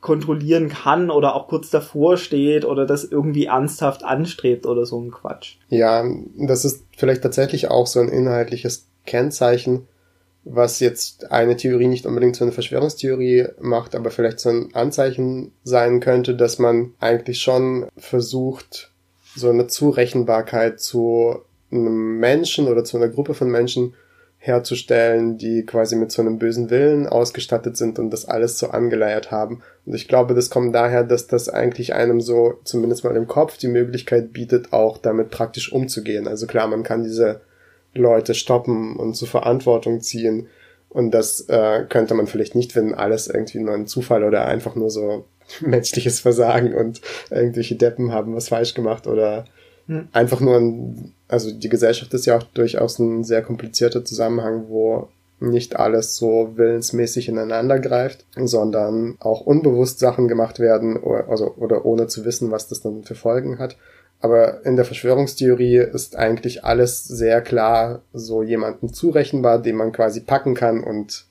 [0.00, 5.10] kontrollieren kann oder auch kurz davor steht oder das irgendwie ernsthaft anstrebt oder so ein
[5.10, 5.56] Quatsch.
[5.68, 6.04] Ja,
[6.36, 9.88] das ist vielleicht tatsächlich auch so ein inhaltliches Kennzeichen,
[10.44, 15.52] was jetzt eine Theorie nicht unbedingt zu einer Verschwörungstheorie macht, aber vielleicht so ein Anzeichen
[15.64, 18.92] sein könnte, dass man eigentlich schon versucht,
[19.34, 23.94] so eine Zurechenbarkeit zu einem Menschen oder zu einer Gruppe von Menschen
[24.38, 29.30] herzustellen, die quasi mit so einem bösen Willen ausgestattet sind und das alles so angeleiert
[29.30, 29.62] haben.
[29.84, 33.58] Und ich glaube, das kommt daher, dass das eigentlich einem so, zumindest mal im Kopf,
[33.58, 36.28] die Möglichkeit bietet, auch damit praktisch umzugehen.
[36.28, 37.40] Also klar, man kann diese
[37.94, 40.46] Leute stoppen und zur Verantwortung ziehen.
[40.88, 44.76] Und das äh, könnte man vielleicht nicht, wenn alles irgendwie nur ein Zufall oder einfach
[44.76, 45.26] nur so
[45.60, 49.44] menschliches Versagen und irgendwelche Deppen haben was falsch gemacht oder
[49.88, 50.08] hm.
[50.12, 55.08] einfach nur ein also die Gesellschaft ist ja auch durchaus ein sehr komplizierter Zusammenhang, wo
[55.40, 61.84] nicht alles so willensmäßig ineinander greift, sondern auch unbewusst Sachen gemacht werden oder, also, oder
[61.84, 63.76] ohne zu wissen, was das dann für Folgen hat.
[64.20, 70.20] Aber in der Verschwörungstheorie ist eigentlich alles sehr klar so jemanden zurechenbar, den man quasi
[70.20, 71.26] packen kann und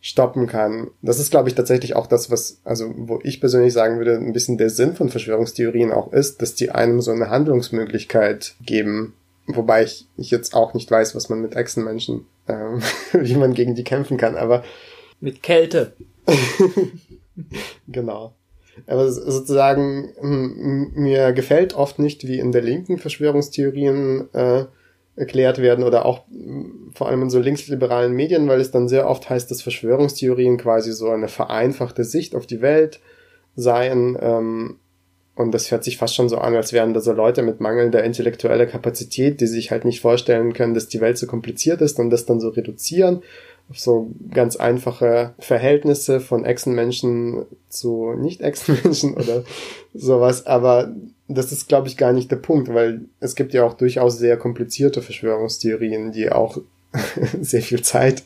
[0.00, 0.90] stoppen kann.
[1.02, 4.32] Das ist, glaube ich, tatsächlich auch das, was, also wo ich persönlich sagen würde, ein
[4.32, 9.14] bisschen der Sinn von Verschwörungstheorien auch ist, dass die einem so eine Handlungsmöglichkeit geben.
[9.46, 12.80] Wobei ich, ich jetzt auch nicht weiß, was man mit Echsenmenschen, ähm,
[13.12, 14.64] wie man gegen die kämpfen kann, aber.
[15.20, 15.92] Mit Kälte.
[17.88, 18.34] genau.
[18.86, 20.14] Aber sozusagen,
[20.94, 24.64] mir gefällt oft nicht, wie in der linken Verschwörungstheorien äh,
[25.16, 26.22] erklärt werden oder auch
[26.94, 30.92] vor allem in so linksliberalen Medien, weil es dann sehr oft heißt, dass Verschwörungstheorien quasi
[30.92, 33.00] so eine vereinfachte Sicht auf die Welt
[33.56, 34.16] seien.
[34.20, 34.76] Ähm,
[35.34, 38.04] und das hört sich fast schon so an, als wären da so Leute mit mangelnder
[38.04, 42.10] intellektueller Kapazität, die sich halt nicht vorstellen können, dass die Welt so kompliziert ist und
[42.10, 43.22] das dann so reduzieren
[43.70, 49.44] auf so ganz einfache Verhältnisse von Echsenmenschen zu Nicht-Echsenmenschen oder
[49.94, 50.46] sowas.
[50.46, 50.92] Aber
[51.34, 54.36] das ist, glaube ich, gar nicht der Punkt, weil es gibt ja auch durchaus sehr
[54.36, 56.58] komplizierte Verschwörungstheorien, die auch
[57.40, 58.24] sehr viel Zeit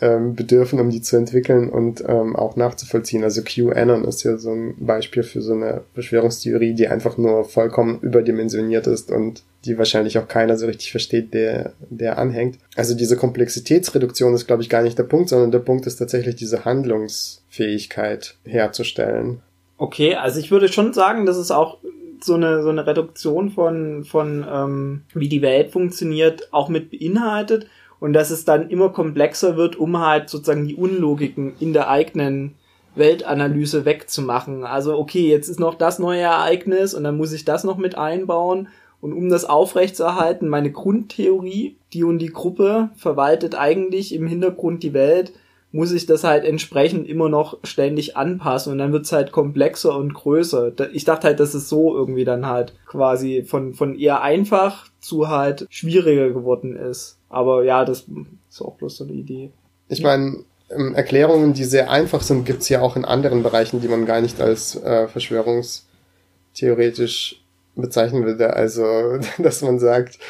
[0.00, 3.22] ähm, bedürfen, um die zu entwickeln und ähm, auch nachzuvollziehen.
[3.22, 8.00] Also QAnon ist ja so ein Beispiel für so eine Verschwörungstheorie, die einfach nur vollkommen
[8.00, 12.58] überdimensioniert ist und die wahrscheinlich auch keiner so richtig versteht, der, der anhängt.
[12.76, 16.36] Also diese Komplexitätsreduktion ist, glaube ich, gar nicht der Punkt, sondern der Punkt ist tatsächlich
[16.36, 19.40] diese Handlungsfähigkeit herzustellen.
[19.78, 21.78] Okay, also ich würde schon sagen, dass es auch
[22.22, 27.66] so eine, so eine Reduktion von, von ähm, wie die Welt funktioniert, auch mit beinhaltet
[28.00, 32.54] und dass es dann immer komplexer wird, um halt sozusagen die Unlogiken in der eigenen
[32.94, 34.64] Weltanalyse wegzumachen.
[34.64, 37.96] Also okay, jetzt ist noch das neue Ereignis und dann muss ich das noch mit
[37.96, 38.68] einbauen.
[39.00, 44.94] Und um das aufrechtzuerhalten, meine Grundtheorie, die und die Gruppe verwaltet eigentlich im Hintergrund die
[44.94, 45.32] Welt,
[45.74, 50.14] muss ich das halt entsprechend immer noch ständig anpassen und dann wird's halt komplexer und
[50.14, 50.70] größer.
[50.92, 55.28] Ich dachte halt, dass es so irgendwie dann halt quasi von, von eher einfach zu
[55.28, 57.18] halt schwieriger geworden ist.
[57.28, 58.04] Aber ja, das
[58.48, 59.50] ist auch bloß so eine Idee.
[59.88, 63.88] Ich meine, ähm, Erklärungen, die sehr einfach sind, gibt's ja auch in anderen Bereichen, die
[63.88, 67.42] man gar nicht als äh, verschwörungstheoretisch
[67.74, 68.54] bezeichnen würde.
[68.54, 70.20] Also, dass man sagt,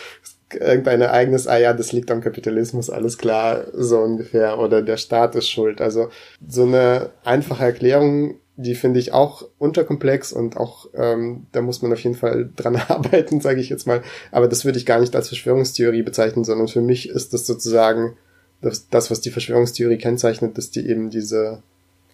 [0.56, 5.34] irgendein Ereignis, ah ja, das liegt am Kapitalismus, alles klar, so ungefähr, oder der Staat
[5.34, 5.80] ist schuld.
[5.80, 6.08] Also
[6.46, 11.92] so eine einfache Erklärung, die finde ich auch unterkomplex und auch ähm, da muss man
[11.92, 14.02] auf jeden Fall dran arbeiten, sage ich jetzt mal.
[14.30, 18.16] Aber das würde ich gar nicht als Verschwörungstheorie bezeichnen, sondern für mich ist das sozusagen
[18.60, 21.62] das, das was die Verschwörungstheorie kennzeichnet, dass die eben diese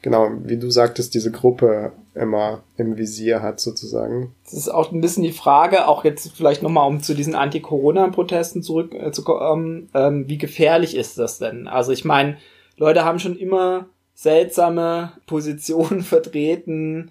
[0.03, 4.35] genau, wie du sagtest, diese Gruppe immer im Visier hat sozusagen.
[4.45, 8.63] Das ist auch ein bisschen die Frage, auch jetzt vielleicht nochmal, um zu diesen Anti-Corona-Protesten
[8.63, 11.69] zurückzukommen, äh, ähm, wie gefährlich ist das denn?
[11.69, 12.37] Also ich meine,
[12.77, 17.11] Leute haben schon immer seltsame Positionen vertreten,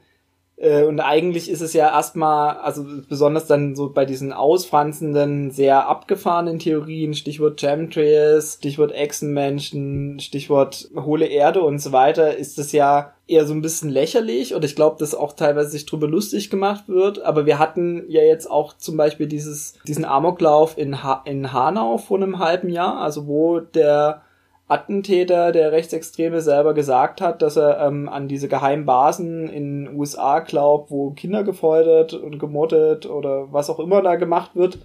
[0.62, 6.60] und eigentlich ist es ja erstmal, also besonders dann so bei diesen ausfranzenden, sehr abgefahrenen
[6.60, 13.46] Theorien, Stichwort Chemtrails, Stichwort Echsenmenschen, Stichwort hohle Erde und so weiter, ist es ja eher
[13.46, 17.22] so ein bisschen lächerlich und ich glaube, dass auch teilweise sich drüber lustig gemacht wird.
[17.22, 22.00] Aber wir hatten ja jetzt auch zum Beispiel dieses, diesen Amoklauf in, ha in Hanau
[22.00, 24.24] vor einem halben Jahr, also wo der
[24.70, 29.96] Attentäter, der Rechtsextreme selber gesagt hat, dass er ähm, an diese geheimen Basen in den
[29.96, 34.78] USA glaubt, wo Kinder gefoltert und gemottet oder was auch immer da gemacht wird.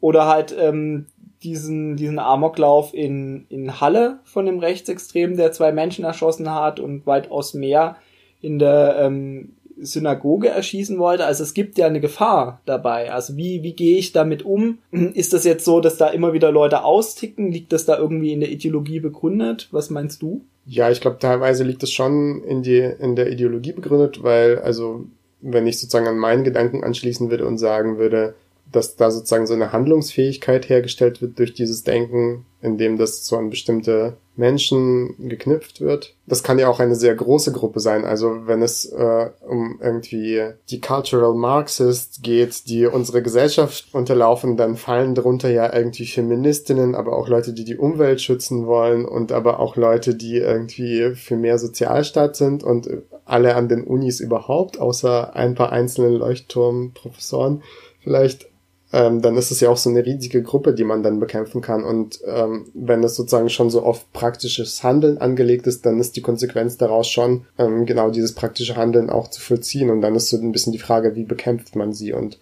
[0.00, 1.06] Oder halt ähm,
[1.42, 7.04] diesen, diesen Amoklauf in, in Halle von dem Rechtsextremen, der zwei Menschen erschossen hat und
[7.04, 7.96] weitaus mehr
[8.40, 11.24] in der ähm, Synagoge erschießen wollte.
[11.24, 13.12] Also es gibt ja eine Gefahr dabei.
[13.12, 14.78] Also wie, wie gehe ich damit um?
[14.90, 17.52] Ist das jetzt so, dass da immer wieder Leute austicken?
[17.52, 19.68] Liegt das da irgendwie in der Ideologie begründet?
[19.70, 20.42] Was meinst du?
[20.64, 25.06] Ja, ich glaube, teilweise liegt es schon in, die, in der Ideologie begründet, weil, also,
[25.40, 28.34] wenn ich sozusagen an meinen Gedanken anschließen würde und sagen würde,
[28.72, 33.50] dass da sozusagen so eine Handlungsfähigkeit hergestellt wird durch dieses Denken, indem das so an
[33.50, 36.14] bestimmte Menschen geknüpft wird.
[36.26, 38.04] Das kann ja auch eine sehr große Gruppe sein.
[38.04, 44.76] Also wenn es äh, um irgendwie die Cultural Marxists geht, die unsere Gesellschaft unterlaufen, dann
[44.76, 49.60] fallen darunter ja irgendwie Feministinnen, aber auch Leute, die die Umwelt schützen wollen und aber
[49.60, 52.88] auch Leute, die irgendwie für mehr Sozialstaat sind und
[53.24, 57.62] alle an den Unis überhaupt, außer ein paar einzelnen Leuchtturmprofessoren
[58.06, 58.46] vielleicht
[58.92, 61.82] ähm, dann ist es ja auch so eine riesige Gruppe, die man dann bekämpfen kann.
[61.82, 66.22] Und ähm, wenn es sozusagen schon so auf praktisches Handeln angelegt ist, dann ist die
[66.22, 69.90] Konsequenz daraus schon, ähm, genau dieses praktische Handeln auch zu vollziehen.
[69.90, 72.12] Und dann ist so ein bisschen die Frage, wie bekämpft man sie?
[72.12, 72.38] Und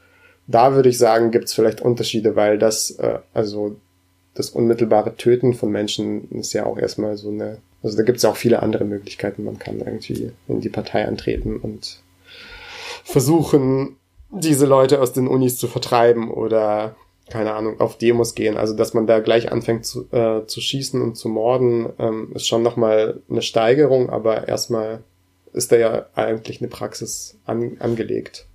[0.46, 3.76] da würde ich sagen, gibt es vielleicht Unterschiede, weil das, äh, also
[4.34, 8.24] das unmittelbare Töten von Menschen ist ja auch erstmal so eine, also da gibt es
[8.24, 9.44] ja auch viele andere Möglichkeiten.
[9.44, 12.02] Man kann irgendwie in die Partei antreten und
[13.04, 13.96] versuchen,
[14.34, 16.96] diese Leute aus den Unis zu vertreiben oder
[17.30, 18.56] keine Ahnung, auf Demos gehen.
[18.56, 22.46] Also dass man da gleich anfängt zu, äh, zu schießen und zu morden, ähm, ist
[22.46, 25.02] schon nochmal eine Steigerung, aber erstmal
[25.52, 28.46] ist da ja eigentlich eine Praxis an, angelegt.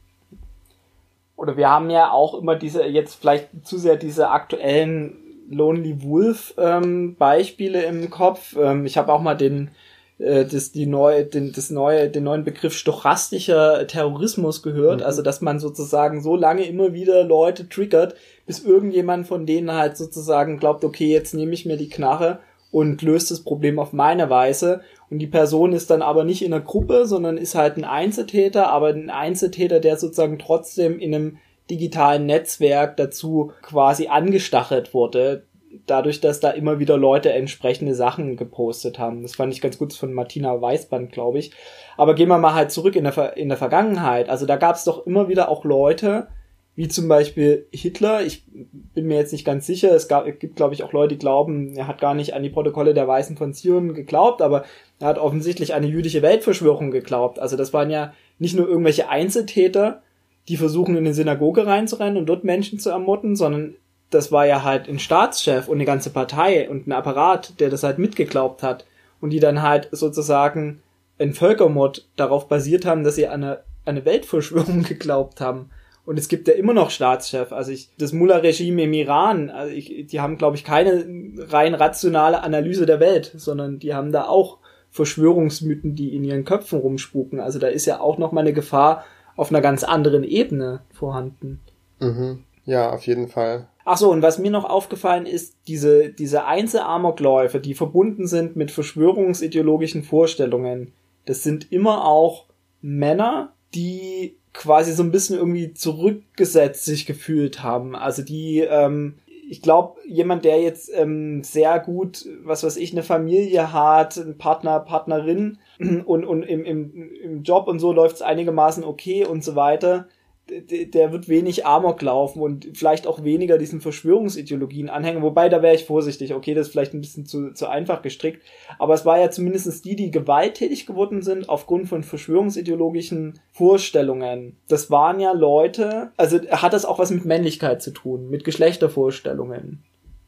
[1.36, 5.16] Oder wir haben ja auch immer diese, jetzt vielleicht zu sehr diese aktuellen
[5.50, 8.56] Lonely Wolf ähm, Beispiele im Kopf.
[8.60, 9.72] Ähm, ich habe auch mal den
[10.20, 15.00] äh, das, die neue, den, das neue, den neuen Begriff stochastischer Terrorismus gehört.
[15.00, 15.06] Mhm.
[15.06, 19.98] Also, dass man sozusagen so lange immer wieder Leute triggert, bis irgendjemand von denen halt
[19.98, 22.40] sozusagen glaubt, okay, jetzt nehme ich mir die Knarre
[22.72, 24.82] und löst das Problem auf meine Weise.
[25.10, 28.70] Und die Person ist dann aber nicht in einer Gruppe, sondern ist halt ein Einzeltäter,
[28.70, 31.38] aber ein Einzeltäter, der sozusagen trotzdem in einem
[31.70, 35.44] digitalen Netzwerk dazu quasi angestachelt wurde,
[35.86, 39.22] dadurch, dass da immer wieder Leute entsprechende Sachen gepostet haben.
[39.22, 41.52] Das fand ich ganz gut von Martina Weißband, glaube ich.
[41.98, 44.30] Aber gehen wir mal halt zurück in der, in der Vergangenheit.
[44.30, 46.28] Also da gab es doch immer wieder auch Leute,
[46.76, 48.22] wie zum Beispiel Hitler.
[48.24, 48.46] Ich
[48.94, 49.94] bin mir jetzt nicht ganz sicher.
[49.94, 52.50] Es, gab, gibt, glaube ich, auch Leute, die glauben, er hat gar nicht an die
[52.50, 54.64] Protokolle der Weißen von Zion geglaubt, aber
[55.00, 57.38] er hat offensichtlich eine jüdische Weltverschwörung geglaubt.
[57.40, 60.02] Also das waren ja nicht nur irgendwelche Einzeltäter,
[60.48, 63.76] die versuchen in eine Synagoge reinzurennen und dort Menschen zu ermorden, sondern
[64.10, 67.84] das war ja halt ein Staatschef und eine ganze Partei und ein Apparat, der das
[67.84, 68.86] halt mitgeglaubt hat
[69.22, 70.82] und die dann halt sozusagen
[71.20, 75.70] ein Völkermord darauf basiert haben, dass sie an eine, eine Weltverschwörung geglaubt haben.
[76.06, 77.52] Und es gibt ja immer noch Staatschef.
[77.52, 81.06] Also ich, das Mullah-Regime im Iran, also ich, die haben, glaube ich, keine
[81.50, 84.58] rein rationale Analyse der Welt, sondern die haben da auch
[84.90, 87.40] Verschwörungsmythen, die in ihren Köpfen rumspuken.
[87.40, 91.60] Also da ist ja auch noch mal eine Gefahr auf einer ganz anderen Ebene vorhanden.
[92.00, 92.44] Mhm.
[92.66, 93.69] Ja, auf jeden Fall.
[93.92, 98.70] Ach so, und was mir noch aufgefallen ist, diese, diese Einzelamokläufe, die verbunden sind mit
[98.70, 100.94] verschwörungsideologischen Vorstellungen,
[101.26, 102.46] das sind immer auch
[102.82, 107.96] Männer, die quasi so ein bisschen irgendwie zurückgesetzt sich gefühlt haben.
[107.96, 109.16] Also die, ähm,
[109.50, 114.38] ich glaube, jemand, der jetzt ähm, sehr gut, was weiß ich, eine Familie hat, einen
[114.38, 115.58] Partner, Partnerin
[116.06, 120.08] und, und im, im, im Job und so läuft es einigermaßen okay und so weiter,
[120.50, 125.22] der wird wenig Amok laufen und vielleicht auch weniger diesen Verschwörungsideologien anhängen.
[125.22, 126.34] Wobei, da wäre ich vorsichtig.
[126.34, 128.42] Okay, das ist vielleicht ein bisschen zu, zu einfach gestrickt.
[128.78, 134.58] Aber es war ja zumindest die, die gewalttätig geworden sind aufgrund von verschwörungsideologischen Vorstellungen.
[134.68, 139.84] Das waren ja Leute, also hat das auch was mit Männlichkeit zu tun, mit Geschlechtervorstellungen.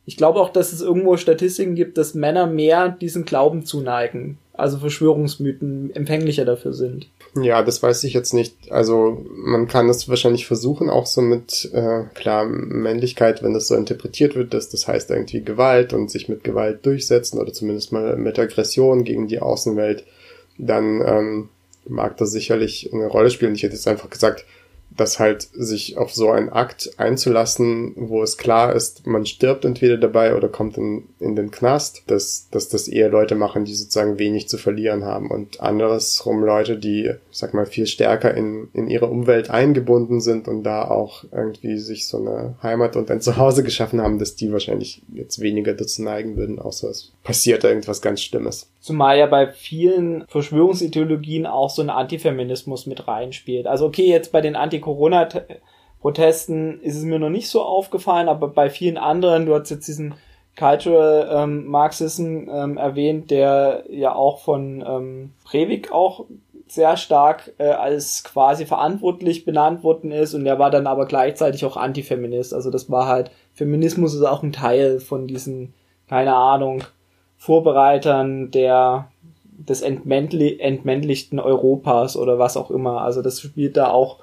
[0.05, 4.38] Ich glaube auch, dass es irgendwo Statistiken gibt, dass Männer mehr diesen Glauben zuneigen.
[4.53, 7.07] Also Verschwörungsmythen empfänglicher dafür sind.
[7.34, 8.72] Ja, das weiß ich jetzt nicht.
[8.72, 13.76] Also man kann es wahrscheinlich versuchen, auch so mit, äh, klar, Männlichkeit, wenn das so
[13.76, 18.17] interpretiert wird, dass das heißt irgendwie Gewalt und sich mit Gewalt durchsetzen oder zumindest mal
[18.17, 20.04] mit Aggression gegen die Außenwelt,
[20.58, 21.50] dann ähm,
[21.88, 23.56] mag das sicherlich eine Rolle spielen.
[23.56, 24.46] Ich hätte jetzt einfach gesagt,
[24.97, 29.97] dass halt sich auf so einen Akt einzulassen, wo es klar ist, man stirbt entweder
[29.97, 34.19] dabei oder kommt in, in den Knast, dass, dass das eher Leute machen, die sozusagen
[34.19, 39.08] wenig zu verlieren haben und andersrum Leute, die, sag mal, viel stärker in, in ihre
[39.08, 44.01] Umwelt eingebunden sind und da auch irgendwie sich so eine Heimat und ein Zuhause geschaffen
[44.01, 48.67] haben, dass die wahrscheinlich jetzt weniger dazu neigen würden, außer es passiert irgendwas ganz Schlimmes.
[48.80, 53.67] Zumal ja bei vielen Verschwörungsideologien auch so ein Antifeminismus mit reinspielt.
[53.67, 58.70] Also okay, jetzt bei den Anti-Corona-Protesten ist es mir noch nicht so aufgefallen, aber bei
[58.70, 60.15] vielen anderen, du hast jetzt diesen
[60.58, 66.26] Cultural ähm, Marxism ähm, erwähnt, der ja auch von ähm, Breivik auch
[66.67, 71.65] sehr stark äh, als quasi verantwortlich benannt worden ist und der war dann aber gleichzeitig
[71.65, 72.54] auch Antifeminist.
[72.54, 75.74] Also das war halt, Feminismus ist auch ein Teil von diesen,
[76.08, 76.84] keine Ahnung,
[77.38, 79.12] Vorbereitern der
[79.67, 83.02] des entmännli entmännlichten Europas oder was auch immer.
[83.02, 84.20] Also das spielt da auch,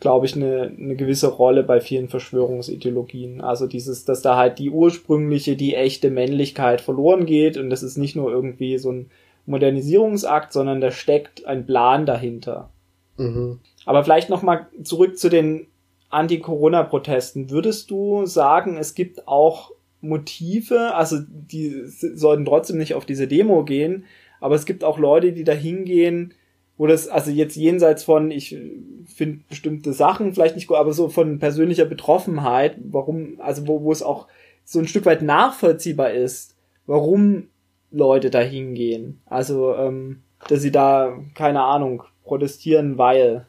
[0.00, 3.40] glaube ich, eine, eine gewisse Rolle bei vielen Verschwörungsideologien.
[3.40, 7.98] Also dieses, dass da halt die ursprüngliche, die echte Männlichkeit verloren geht und das ist
[7.98, 9.10] nicht nur irgendwie so ein
[9.46, 12.70] Modernisierungsakt, sondern da steckt ein Plan dahinter.
[13.18, 13.60] Mhm.
[13.84, 15.66] Aber vielleicht nochmal zurück zu den
[16.08, 17.50] Anti-Corona-Protesten.
[17.50, 23.64] Würdest du sagen, es gibt auch Motive, also die sollten trotzdem nicht auf diese Demo
[23.64, 24.06] gehen,
[24.40, 26.34] aber es gibt auch Leute, die da hingehen,
[26.80, 28.56] wo das, also jetzt jenseits von, ich
[29.04, 33.92] finde bestimmte Sachen vielleicht nicht gut, aber so von persönlicher Betroffenheit, warum, also wo, wo
[33.92, 34.28] es auch
[34.64, 37.48] so ein Stück weit nachvollziehbar ist, warum
[37.90, 39.20] Leute da hingehen.
[39.26, 43.46] Also, ähm, dass sie da, keine Ahnung, protestieren, weil.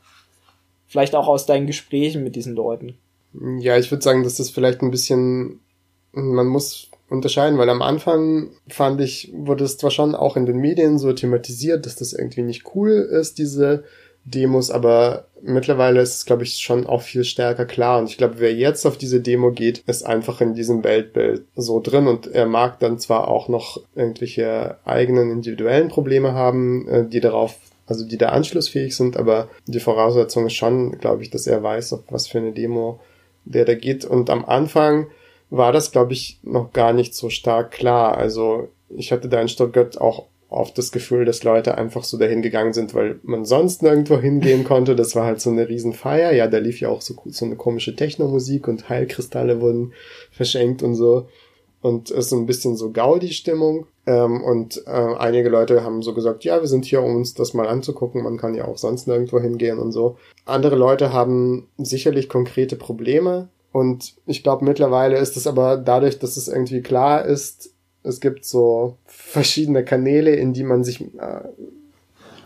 [0.87, 2.97] Vielleicht auch aus deinen Gesprächen mit diesen Leuten.
[3.59, 5.61] Ja, ich würde sagen, dass das vielleicht ein bisschen
[6.11, 10.57] man muss unterscheiden, weil am Anfang fand ich, wurde es zwar schon auch in den
[10.57, 13.83] Medien so thematisiert, dass das irgendwie nicht cool ist, diese
[14.23, 17.99] Demos, aber mittlerweile ist es, glaube ich, schon auch viel stärker klar.
[17.99, 21.81] Und ich glaube, wer jetzt auf diese Demo geht, ist einfach in diesem Weltbild so
[21.81, 27.19] drin und er mag dann zwar auch noch irgendwelche eigenen individuellen Probleme haben, äh, die
[27.19, 31.61] darauf also die da anschlussfähig sind, aber die Voraussetzung ist schon, glaube ich, dass er
[31.61, 33.01] weiß, auf was für eine Demo
[33.43, 34.05] der da geht.
[34.05, 35.07] Und am Anfang
[35.51, 38.17] war das, glaube ich, noch gar nicht so stark klar.
[38.17, 42.41] Also ich hatte da in Stuttgart auch oft das Gefühl, dass Leute einfach so dahin
[42.41, 44.95] gegangen sind, weil man sonst nirgendwo hingehen konnte.
[44.95, 46.33] Das war halt so eine Riesenfeier.
[46.33, 49.93] Ja, da lief ja auch so, so eine komische Technomusik und Heilkristalle wurden
[50.31, 51.27] verschenkt und so.
[51.81, 53.87] Und es ist ein bisschen so Gaudi-Stimmung.
[54.05, 57.53] Ähm, und äh, einige Leute haben so gesagt, ja, wir sind hier, um uns das
[57.53, 58.23] mal anzugucken.
[58.23, 60.17] Man kann ja auch sonst nirgendwo hingehen und so.
[60.45, 63.49] Andere Leute haben sicherlich konkrete Probleme.
[63.71, 67.71] Und ich glaube, mittlerweile ist es aber dadurch, dass es irgendwie klar ist,
[68.03, 71.41] es gibt so verschiedene Kanäle, in die man sich, äh,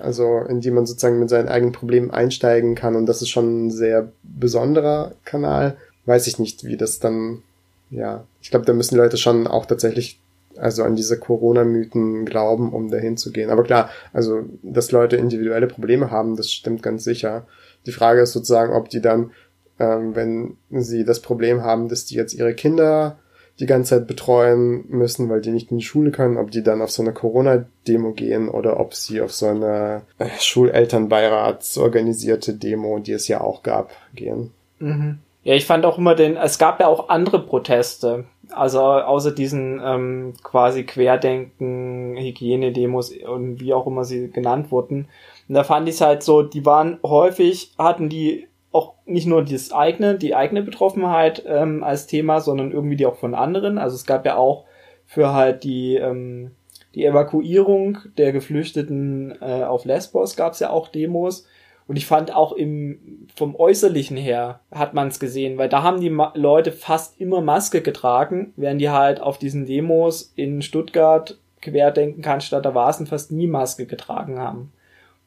[0.02, 2.96] also in die man sozusagen mit seinen eigenen Problemen einsteigen kann.
[2.96, 5.78] Und das ist schon ein sehr besonderer Kanal.
[6.06, 7.42] Weiß ich nicht, wie das dann,
[7.90, 10.20] ja, ich glaube, da müssen Leute schon auch tatsächlich
[10.58, 13.50] also an diese Corona-Mythen glauben, um dahin zu gehen.
[13.50, 17.46] Aber klar, also, dass Leute individuelle Probleme haben, das stimmt ganz sicher.
[17.86, 19.32] Die Frage ist sozusagen, ob die dann,
[19.80, 23.18] ähm, wenn sie das Problem haben, dass die jetzt ihre Kinder
[23.60, 26.82] die ganze Zeit betreuen müssen, weil die nicht in die Schule können, ob die dann
[26.82, 33.00] auf so eine Corona-Demo gehen oder ob sie auf so eine äh, Schulelternbeirats organisierte Demo,
[33.00, 34.52] die es ja auch gab, gehen.
[34.80, 35.20] Mhm.
[35.44, 38.26] Ja, ich fand auch immer den, es gab ja auch andere Proteste.
[38.52, 45.08] Also außer diesen ähm, quasi Querdenken, Hygienedemos und wie auch immer sie genannt wurden.
[45.48, 49.44] Und da fand ich es halt so, die waren häufig, hatten die auch nicht nur
[49.44, 53.78] das eigene, die eigene Betroffenheit ähm, als Thema, sondern irgendwie die auch von anderen.
[53.78, 54.66] Also es gab ja auch
[55.06, 56.52] für halt die, ähm,
[56.94, 61.48] die Evakuierung der Geflüchteten äh, auf Lesbos gab es ja auch Demos.
[61.88, 66.02] Und ich fand auch im, vom Äußerlichen her hat man es gesehen, weil da haben
[66.02, 71.38] die Ma Leute fast immer Maske getragen, während die halt auf diesen Demos in Stuttgart,
[71.62, 74.74] Querdenken, Cannstatter Vasen fast nie Maske getragen haben.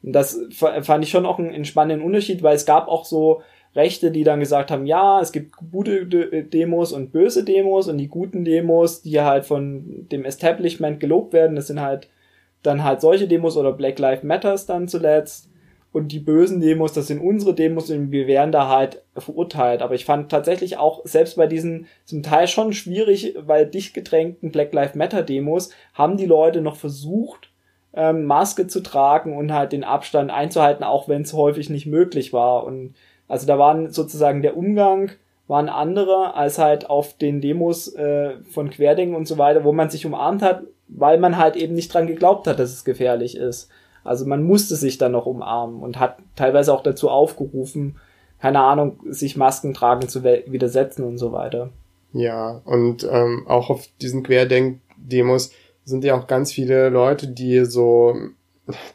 [0.01, 3.41] Und das fand ich schon auch einen, spannenden Unterschied, weil es gab auch so
[3.75, 8.07] Rechte, die dann gesagt haben, ja, es gibt gute Demos und böse Demos und die
[8.07, 12.09] guten Demos, die halt von dem Establishment gelobt werden, das sind halt
[12.63, 15.49] dann halt solche Demos oder Black Lives Matters dann zuletzt.
[15.91, 19.81] Und die bösen Demos, das sind unsere Demos und wir werden da halt verurteilt.
[19.81, 24.51] Aber ich fand tatsächlich auch, selbst bei diesen zum Teil schon schwierig, weil dicht gedrängten
[24.51, 27.48] Black Lives Matter Demos, haben die Leute noch versucht,
[27.93, 32.33] ähm, Maske zu tragen und halt den Abstand einzuhalten, auch wenn es häufig nicht möglich
[32.33, 32.63] war.
[32.63, 32.95] Und
[33.27, 35.11] also da waren sozusagen der Umgang
[35.49, 39.89] waren andere als halt auf den Demos äh, von Querdenken und so weiter, wo man
[39.89, 43.67] sich umarmt hat, weil man halt eben nicht dran geglaubt hat, dass es gefährlich ist.
[44.03, 47.97] Also man musste sich dann noch umarmen und hat teilweise auch dazu aufgerufen,
[48.39, 51.71] keine Ahnung, sich Masken tragen zu widersetzen und so weiter.
[52.13, 55.51] Ja, und ähm, auch auf diesen Querdenk-Demos
[55.89, 58.15] sind ja auch ganz viele Leute, die so,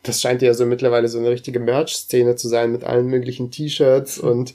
[0.03, 4.19] das scheint ja so mittlerweile so eine richtige Merch-Szene zu sein mit allen möglichen T-Shirts
[4.19, 4.55] und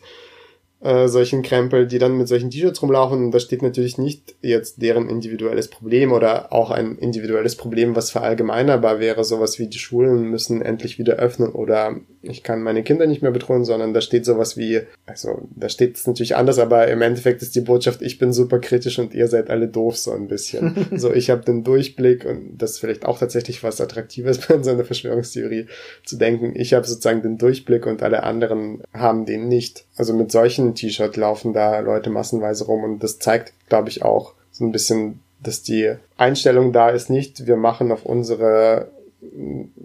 [0.81, 3.25] äh, solchen Krempel, die dann mit solchen T-Shirts rumlaufen.
[3.25, 8.11] Und da steht natürlich nicht jetzt deren individuelles Problem oder auch ein individuelles Problem, was
[8.11, 13.07] verallgemeinerbar wäre, sowas wie die Schulen müssen endlich wieder öffnen oder ich kann meine Kinder
[13.07, 16.87] nicht mehr betreuen, sondern da steht sowas wie, also da steht es natürlich anders, aber
[16.89, 20.11] im Endeffekt ist die Botschaft, ich bin super kritisch und ihr seid alle doof so
[20.11, 20.87] ein bisschen.
[20.95, 24.71] so, ich habe den Durchblick und das ist vielleicht auch tatsächlich was Attraktives bei so
[24.71, 25.67] einer Verschwörungstheorie
[26.05, 26.53] zu denken.
[26.55, 29.85] Ich habe sozusagen den Durchblick und alle anderen haben den nicht.
[29.95, 34.33] Also mit solchen T-Shirt laufen da Leute massenweise rum und das zeigt, glaube ich, auch
[34.51, 38.91] so ein bisschen, dass die Einstellung da ist nicht, wir machen auf unsere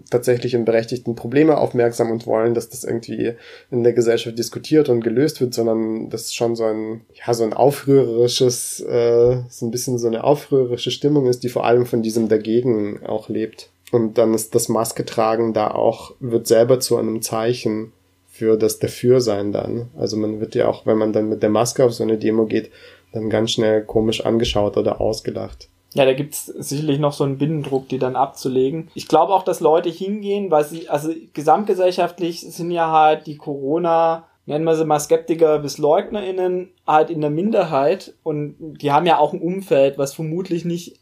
[0.09, 3.33] tatsächlichen berechtigten Probleme aufmerksam und wollen, dass das irgendwie
[3.69, 7.53] in der Gesellschaft diskutiert und gelöst wird, sondern das schon so ein, ja, so ein
[7.53, 12.29] aufrührerisches, äh, so ein bisschen so eine aufrührerische Stimmung ist, die vor allem von diesem
[12.29, 13.69] Dagegen auch lebt.
[13.91, 17.91] Und dann ist das Maske tragen da auch, wird selber zu einem Zeichen
[18.35, 19.87] für das Dafürsein dann.
[19.95, 22.45] Also man wird ja auch, wenn man dann mit der Maske auf so eine Demo
[22.45, 22.69] geht,
[23.13, 25.69] dann ganz schnell komisch angeschaut oder ausgelacht.
[25.93, 28.89] Ja, da gibt's sicherlich noch so einen Binnendruck, die dann abzulegen.
[28.93, 34.27] Ich glaube auch, dass Leute hingehen, weil sie, also gesamtgesellschaftlich sind ja halt die Corona,
[34.45, 39.17] nennen wir sie mal Skeptiker bis LeugnerInnen, halt in der Minderheit und die haben ja
[39.17, 40.99] auch ein Umfeld, was vermutlich nicht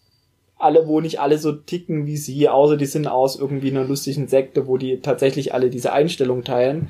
[0.59, 4.27] alle, wo nicht alle so ticken wie sie, außer die sind aus irgendwie einer lustigen
[4.27, 6.89] Sekte, wo die tatsächlich alle diese Einstellung teilen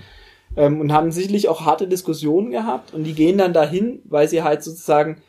[0.55, 4.43] ähm, und haben sicherlich auch harte Diskussionen gehabt und die gehen dann dahin, weil sie
[4.43, 5.21] halt sozusagen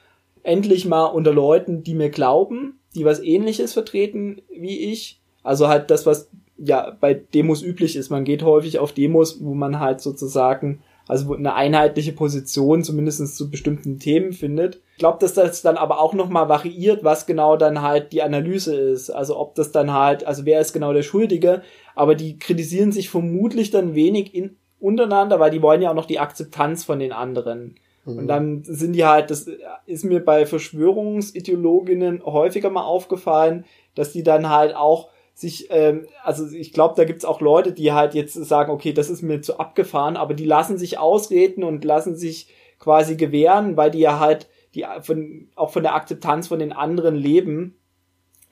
[0.43, 5.91] endlich mal unter Leuten, die mir glauben, die was ähnliches vertreten wie ich, also halt
[5.91, 8.11] das, was ja bei Demos üblich ist.
[8.11, 13.51] Man geht häufig auf Demos, wo man halt sozusagen also eine einheitliche Position zumindest zu
[13.51, 14.81] bestimmten Themen findet.
[14.93, 18.75] Ich glaube, dass das dann aber auch nochmal variiert, was genau dann halt die Analyse
[18.75, 19.11] ist.
[19.11, 21.63] Also ob das dann halt, also wer ist genau der Schuldige,
[21.95, 26.07] aber die kritisieren sich vermutlich dann wenig in, untereinander, weil die wollen ja auch noch
[26.07, 27.77] die Akzeptanz von den anderen.
[28.05, 28.19] Mhm.
[28.19, 29.49] Und dann sind die halt, das
[29.87, 33.65] ist mir bei Verschwörungsideologinnen häufiger mal aufgefallen,
[33.95, 37.93] dass die dann halt auch sich, ähm, also ich glaube, da gibt's auch Leute, die
[37.93, 41.85] halt jetzt sagen, okay, das ist mir zu abgefahren, aber die lassen sich ausreden und
[41.85, 46.59] lassen sich quasi gewähren, weil die ja halt die von, auch von der Akzeptanz von
[46.59, 47.77] den anderen leben.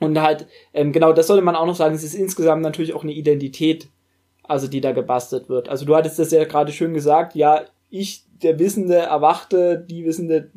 [0.00, 3.02] Und halt, ähm, genau, das sollte man auch noch sagen, es ist insgesamt natürlich auch
[3.02, 3.88] eine Identität,
[4.42, 5.68] also die da gebastelt wird.
[5.68, 10.50] Also du hattest das ja gerade schön gesagt, ja, ich, der Wissende, Erwachte, die Wissende,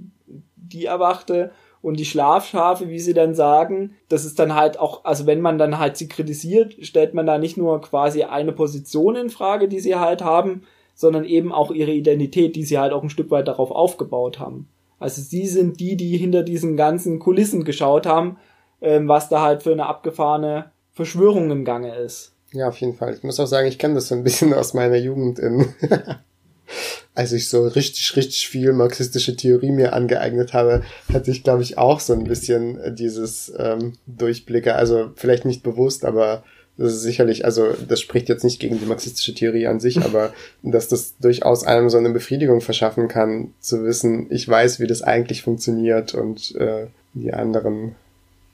[0.55, 5.27] die Erwachte und die Schlafschafe, wie sie dann sagen, das ist dann halt auch, also
[5.27, 9.29] wenn man dann halt sie kritisiert, stellt man da nicht nur quasi eine Position in
[9.29, 10.63] Frage, die sie halt haben,
[10.95, 14.67] sondern eben auch ihre Identität, die sie halt auch ein Stück weit darauf aufgebaut haben.
[14.97, 18.37] Also sie sind die, die hinter diesen ganzen Kulissen geschaut haben,
[18.81, 22.34] ähm, was da halt für eine abgefahrene Verschwörung im Gange ist.
[22.55, 23.13] Ja, auf jeden Fall.
[23.13, 25.67] Ich muss auch sagen, ich kenne das so ein bisschen aus meiner Jugend in
[27.13, 31.77] als ich so richtig, richtig viel marxistische Theorie mir angeeignet habe, hatte ich, glaube ich,
[31.77, 34.75] auch so ein bisschen äh, dieses ähm, Durchblicke.
[34.75, 36.43] Also vielleicht nicht bewusst, aber
[36.77, 40.33] das ist sicherlich, also das spricht jetzt nicht gegen die marxistische Theorie an sich, aber
[40.63, 45.01] dass das durchaus einem so eine Befriedigung verschaffen kann, zu wissen, ich weiß, wie das
[45.01, 47.95] eigentlich funktioniert und äh, die anderen,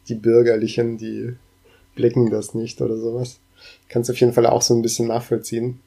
[0.07, 1.33] die Bürgerlichen, die
[1.95, 3.39] blicken das nicht oder sowas.
[3.89, 5.79] Kannst auf jeden Fall auch so ein bisschen nachvollziehen.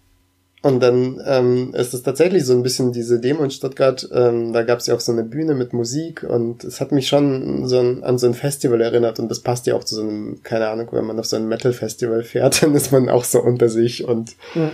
[0.64, 4.62] Und dann ähm, ist es tatsächlich so ein bisschen diese Demo in Stuttgart, ähm, da
[4.62, 7.78] gab es ja auch so eine Bühne mit Musik und es hat mich schon so
[7.78, 10.68] ein, an so ein Festival erinnert und das passt ja auch zu so einem, keine
[10.68, 14.08] Ahnung, wenn man auf so ein Metal-Festival fährt, dann ist man auch so unter sich
[14.08, 14.70] und ja.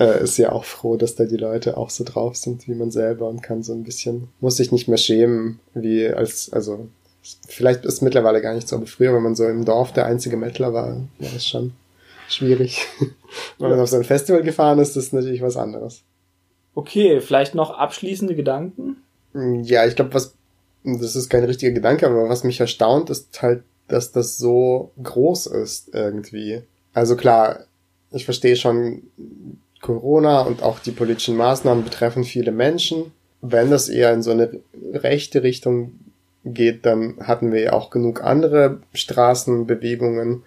[0.00, 2.90] Äh, ist ja auch froh, dass da die Leute auch so drauf sind wie man
[2.90, 6.88] selber und kann so ein bisschen, muss sich nicht mehr schämen, wie als, also
[7.46, 10.38] vielleicht ist mittlerweile gar nicht so, aber früher, wenn man so im Dorf der einzige
[10.38, 11.74] Metaler war, war es schon
[12.28, 12.86] schwierig.
[13.58, 16.02] Wenn man auf so ein Festival gefahren ist, ist natürlich was anderes.
[16.74, 18.96] Okay, vielleicht noch abschließende Gedanken?
[19.32, 20.34] Mm, ja, ich glaube, was,
[20.82, 25.46] das ist kein richtiger Gedanke, aber was mich erstaunt, ist halt, dass das so groß
[25.46, 26.62] ist irgendwie.
[26.92, 27.60] Also klar,
[28.10, 29.02] ich verstehe schon,
[29.80, 33.12] Corona und auch die politischen Maßnahmen betreffen viele Menschen.
[33.42, 34.60] Wenn das eher in so eine
[34.94, 35.92] rechte Richtung
[36.44, 40.42] geht, dann hatten wir ja auch genug andere Straßenbewegungen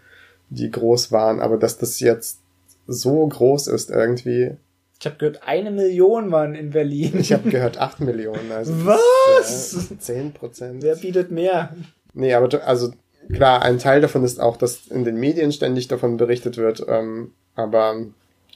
[0.50, 2.40] die groß waren, aber dass das jetzt
[2.88, 4.52] so groß ist irgendwie.
[5.00, 7.20] Ich habe gehört, eine Million waren in Berlin.
[7.20, 8.52] Ich habe gehört, acht Millionen.
[8.52, 9.90] Also Was?
[10.00, 10.82] Zehn Prozent.
[10.82, 11.76] Wer bietet mehr?
[12.14, 12.94] Nee, aber also
[13.32, 16.84] klar, ein Teil davon ist auch, dass in den Medien ständig davon berichtet wird.
[16.88, 18.08] Ähm, aber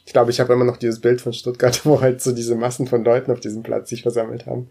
[0.05, 2.87] ich glaube, ich habe immer noch dieses Bild von Stuttgart, wo halt so diese Massen
[2.87, 4.69] von Leuten auf diesem Platz sich versammelt haben.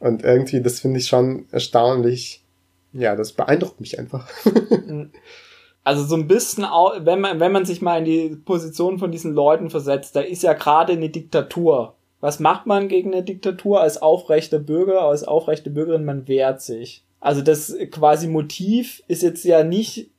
[0.00, 2.42] Und irgendwie, das finde ich schon erstaunlich.
[2.92, 4.28] Ja, das beeindruckt mich einfach.
[5.84, 9.34] Also so ein bisschen, wenn man, wenn man sich mal in die Position von diesen
[9.34, 11.94] Leuten versetzt, da ist ja gerade eine Diktatur.
[12.20, 16.06] Was macht man gegen eine Diktatur als aufrechter Bürger, als aufrechte Bürgerin?
[16.06, 17.04] Man wehrt sich.
[17.20, 20.10] Also das quasi Motiv ist jetzt ja nicht,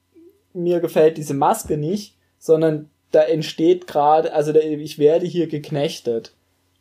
[0.53, 6.34] mir gefällt diese Maske nicht, sondern da entsteht gerade, also da, ich werde hier geknechtet.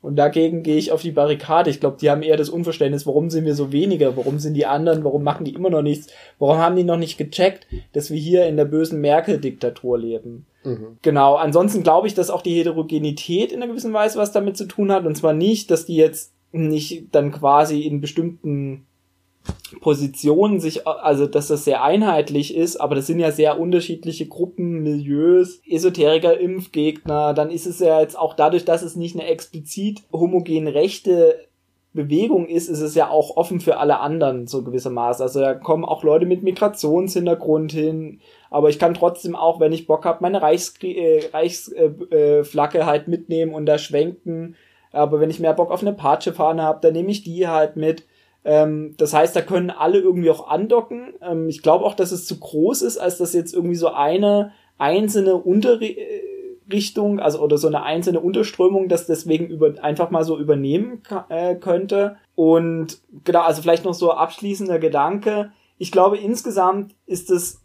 [0.04, 1.70] Und dagegen gehe ich auf die Barrikade.
[1.70, 4.66] Ich glaube, die haben eher das Unverständnis, warum sind wir so weniger, warum sind die
[4.66, 8.18] anderen, warum machen die immer noch nichts, warum haben die noch nicht gecheckt, dass wir
[8.18, 10.44] hier in der bösen Merkel-Diktatur leben.
[10.62, 10.98] Mhm.
[11.00, 14.66] Genau, ansonsten glaube ich, dass auch die Heterogenität in einer gewissen Weise was damit zu
[14.66, 15.06] tun hat.
[15.06, 18.84] Und zwar nicht, dass die jetzt nicht dann quasi in bestimmten
[19.80, 24.82] Positionen sich, also dass das sehr einheitlich ist, aber das sind ja sehr unterschiedliche Gruppen,
[24.82, 30.02] Milieus, Esoteriker, Impfgegner, dann ist es ja jetzt auch dadurch, dass es nicht eine explizit
[30.12, 31.46] homogen rechte
[31.94, 35.22] Bewegung ist, ist es ja auch offen für alle anderen, so gewissermaßen.
[35.22, 38.20] Also da kommen auch Leute mit Migrationshintergrund hin,
[38.50, 43.06] aber ich kann trotzdem auch, wenn ich Bock habe, meine Reichsflagge äh, Reichsflagge äh, halt
[43.06, 44.56] mitnehmen und da schwenken.
[44.90, 48.04] Aber wenn ich mehr Bock auf eine Patschefahne habe, dann nehme ich die halt mit.
[48.44, 51.14] Ähm, das heißt, da können alle irgendwie auch andocken.
[51.22, 54.52] Ähm, ich glaube auch, dass es zu groß ist, als dass jetzt irgendwie so eine
[54.76, 61.02] einzelne Unterrichtung, also oder so eine einzelne Unterströmung, das deswegen über, einfach mal so übernehmen
[61.30, 62.16] äh, könnte.
[62.34, 65.52] Und genau, also vielleicht noch so abschließender Gedanke.
[65.78, 67.62] Ich glaube, insgesamt ist es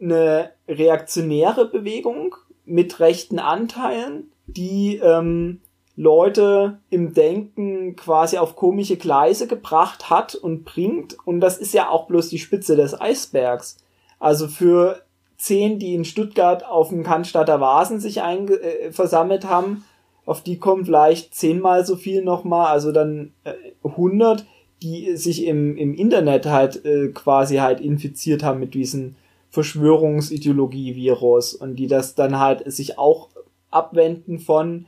[0.00, 5.60] eine reaktionäre Bewegung mit rechten Anteilen, die ähm,
[5.98, 11.16] Leute im Denken quasi auf komische Gleise gebracht hat und bringt.
[11.24, 13.78] Und das ist ja auch bloß die Spitze des Eisbergs.
[14.20, 15.02] Also für
[15.36, 19.82] zehn, die in Stuttgart auf dem Cannstatter Vasen sich äh, versammelt haben,
[20.24, 24.46] auf die kommen vielleicht zehnmal so viel nochmal, also dann äh, 100,
[24.82, 29.16] die sich im, im Internet halt äh, quasi halt infiziert haben mit diesen
[29.50, 33.30] Verschwörungsideologie-Virus und die das dann halt sich auch
[33.72, 34.86] abwenden von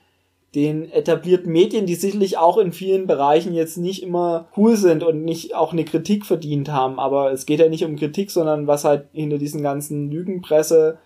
[0.54, 5.24] den etablierten Medien, die sicherlich auch in vielen Bereichen jetzt nicht immer cool sind und
[5.24, 6.98] nicht auch eine Kritik verdient haben.
[6.98, 10.98] Aber es geht ja nicht um Kritik, sondern was halt hinter diesen ganzen Lügenpresse,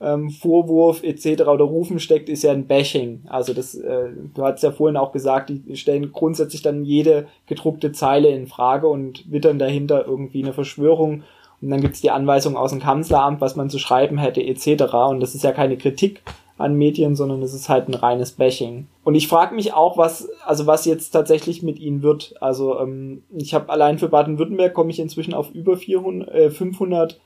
[0.00, 1.42] ähm, Vorwurf etc.
[1.42, 3.22] oder Rufen steckt, ist ja ein Bashing.
[3.28, 7.92] Also das, äh, du hast ja vorhin auch gesagt, die stellen grundsätzlich dann jede gedruckte
[7.92, 11.22] Zeile in Frage und wittern dahinter irgendwie eine Verschwörung.
[11.60, 14.94] Und dann gibt's die Anweisung aus dem Kanzleramt, was man zu schreiben hätte etc.
[15.08, 16.22] Und das ist ja keine Kritik,
[16.58, 18.86] an Medien, sondern es ist halt ein reines Bashing.
[19.04, 22.34] Und ich frage mich auch, was, also was jetzt tatsächlich mit ihnen wird.
[22.40, 27.20] Also ähm, ich habe allein für Baden-Württemberg komme ich inzwischen auf über 400, äh, 500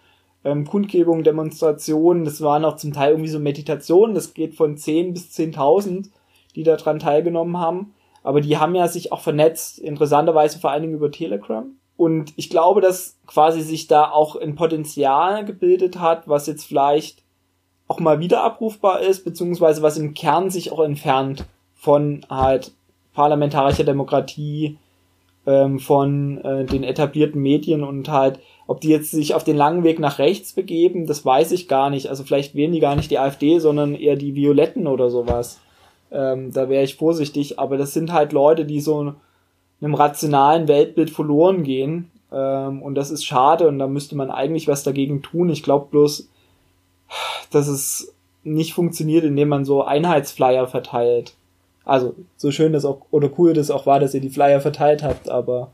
[0.45, 2.24] ähm, Kundgebungen, Demonstrationen.
[2.24, 4.14] Das waren auch zum Teil irgendwie so Meditationen.
[4.14, 6.09] Das geht von 10 bis 10.000,
[6.55, 7.95] die daran teilgenommen haben.
[8.22, 11.66] Aber die haben ja sich auch vernetzt, interessanterweise vor allen Dingen über Telegram.
[11.97, 17.22] Und ich glaube, dass quasi sich da auch ein Potenzial gebildet hat, was jetzt vielleicht
[17.89, 22.72] auch mal wieder abrufbar ist, beziehungsweise was im Kern sich auch entfernt von halt
[23.14, 24.78] parlamentarischer Demokratie,
[25.47, 29.84] ähm, von äh, den etablierten Medien und halt, ob die jetzt sich auf den langen
[29.84, 32.09] Weg nach rechts begeben, das weiß ich gar nicht.
[32.09, 35.61] Also vielleicht wählen die gar nicht die AfD, sondern eher die Violetten oder sowas.
[36.11, 39.14] Ähm, da wäre ich vorsichtig, aber das sind halt Leute, die so
[39.80, 42.11] einem rationalen Weltbild verloren gehen.
[42.32, 45.49] Ähm, und das ist schade und da müsste man eigentlich was dagegen tun.
[45.49, 46.28] Ich glaube bloß,
[47.50, 51.34] dass es nicht funktioniert, indem man so Einheitsflyer verteilt.
[51.84, 55.02] Also, so schön das auch, oder cool das auch war, dass ihr die Flyer verteilt
[55.02, 55.72] habt, aber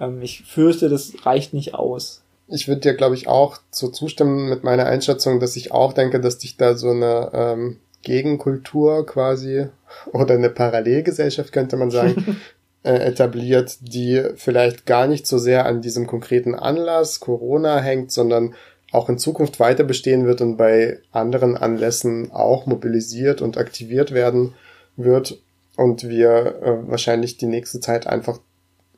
[0.00, 2.22] ähm, ich fürchte, das reicht nicht aus.
[2.48, 6.20] Ich würde dir, glaube ich, auch so zustimmen mit meiner Einschätzung, dass ich auch denke,
[6.20, 9.66] dass dich da so eine ähm, Gegenkultur quasi
[10.12, 12.40] oder eine Parallelgesellschaft, könnte man sagen,
[12.82, 18.54] äh, etabliert, die vielleicht gar nicht so sehr an diesem konkreten Anlass Corona hängt, sondern
[18.92, 24.54] auch in Zukunft weiter bestehen wird und bei anderen Anlässen auch mobilisiert und aktiviert werden
[24.96, 25.40] wird
[25.76, 28.38] und wir äh, wahrscheinlich die nächste Zeit einfach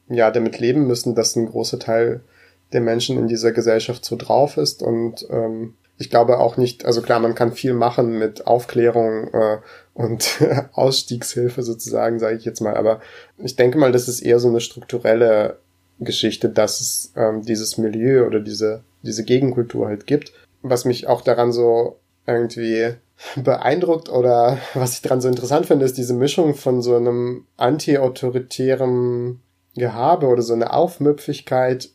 [0.09, 2.21] ja damit leben müssen, dass ein großer Teil
[2.73, 7.01] der Menschen in dieser Gesellschaft so drauf ist und ähm, ich glaube auch nicht, also
[7.03, 9.59] klar, man kann viel machen mit Aufklärung äh,
[9.95, 10.41] und
[10.73, 13.01] Ausstiegshilfe sozusagen, sage ich jetzt mal, aber
[13.39, 15.59] ich denke mal, das ist eher so eine strukturelle
[16.01, 20.33] Geschichte, dass es ähm, dieses Milieu oder diese diese Gegenkultur halt gibt.
[20.63, 22.95] Was mich auch daran so irgendwie
[23.37, 29.41] beeindruckt oder was ich daran so interessant finde, ist diese Mischung von so einem anti-autoritären
[29.77, 31.91] Gehabe oder so eine Aufmüpfigkeit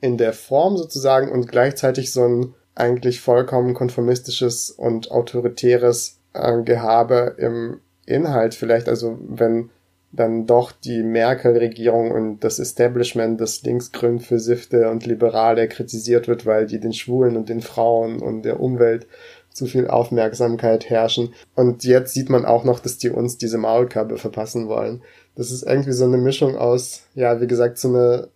[0.00, 7.36] in der Form sozusagen und gleichzeitig so ein eigentlich vollkommen konformistisches und autoritäres äh, Gehabe
[7.38, 8.88] im Inhalt vielleicht.
[8.88, 9.70] Also wenn
[10.16, 16.66] dann doch die Merkel-Regierung und das Establishment, das linksgrün versiffte und liberale kritisiert wird, weil
[16.66, 19.06] die den Schwulen und den Frauen und der Umwelt
[19.50, 21.32] zu viel Aufmerksamkeit herrschen.
[21.54, 25.02] Und jetzt sieht man auch noch, dass die uns diese Maulkörbe verpassen wollen.
[25.36, 28.28] Das ist irgendwie so eine Mischung aus, ja, wie gesagt, so eine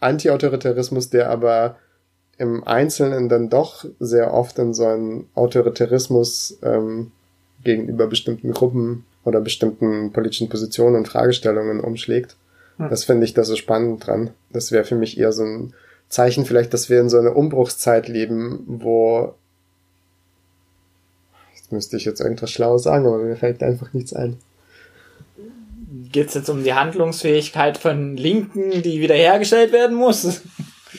[0.00, 1.76] Anti-Autoritarismus, der aber
[2.36, 7.12] im Einzelnen dann doch sehr oft in so einen Autoritarismus ähm,
[7.62, 12.36] gegenüber bestimmten Gruppen oder bestimmten politischen Positionen und Fragestellungen umschlägt.
[12.76, 12.90] Hm.
[12.90, 14.30] Das finde ich da so spannend dran.
[14.50, 15.74] Das wäre für mich eher so ein
[16.08, 19.34] Zeichen vielleicht, dass wir in so einer Umbruchszeit leben, wo
[21.54, 24.36] jetzt müsste ich jetzt irgendwas Schlaues sagen, aber mir fällt einfach nichts ein.
[26.12, 30.42] Geht es jetzt um die Handlungsfähigkeit von Linken, die wiederhergestellt werden muss?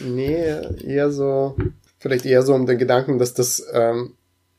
[0.01, 0.35] Nee,
[0.83, 1.55] eher so,
[1.99, 4.13] vielleicht eher so um den Gedanken, dass das ähm,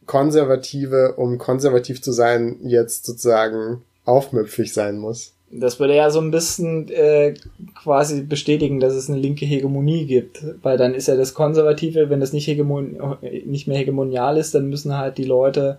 [0.07, 5.33] Konservative, um konservativ zu sein, jetzt sozusagen aufmüpfig sein muss.
[5.51, 7.35] Das würde ja so ein bisschen äh,
[7.81, 12.21] quasi bestätigen, dass es eine linke Hegemonie gibt, weil dann ist ja das Konservative, wenn
[12.21, 12.99] das nicht, hegemon
[13.45, 15.79] nicht mehr hegemonial ist, dann müssen halt die Leute,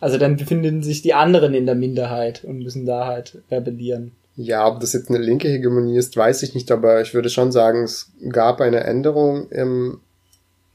[0.00, 4.12] also dann befinden sich die anderen in der Minderheit und müssen da halt rebellieren.
[4.36, 7.50] Ja, ob das jetzt eine linke Hegemonie ist, weiß ich nicht, aber ich würde schon
[7.50, 9.98] sagen, es gab eine Änderung im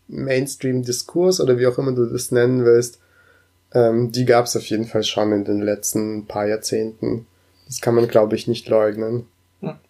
[0.08, 2.99] Mainstream-Diskurs oder wie auch immer du das nennen willst,
[3.74, 7.26] ähm, die gab es auf jeden Fall schon in den letzten paar Jahrzehnten.
[7.68, 9.26] Das kann man, glaube ich, nicht leugnen.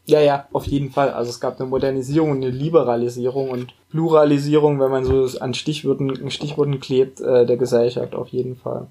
[0.05, 1.09] Ja, ja, auf jeden Fall.
[1.11, 6.29] Also es gab eine Modernisierung und eine Liberalisierung und Pluralisierung, wenn man so an Stichworten,
[6.29, 8.87] Stichworten klebt, äh, der Gesellschaft auf jeden Fall.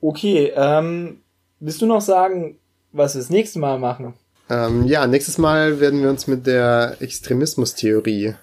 [0.00, 1.20] Okay, ähm,
[1.58, 2.56] willst du noch sagen,
[2.92, 4.14] was wir das nächste Mal machen?
[4.48, 8.34] Ähm, ja, nächstes Mal werden wir uns mit der Extremismustheorie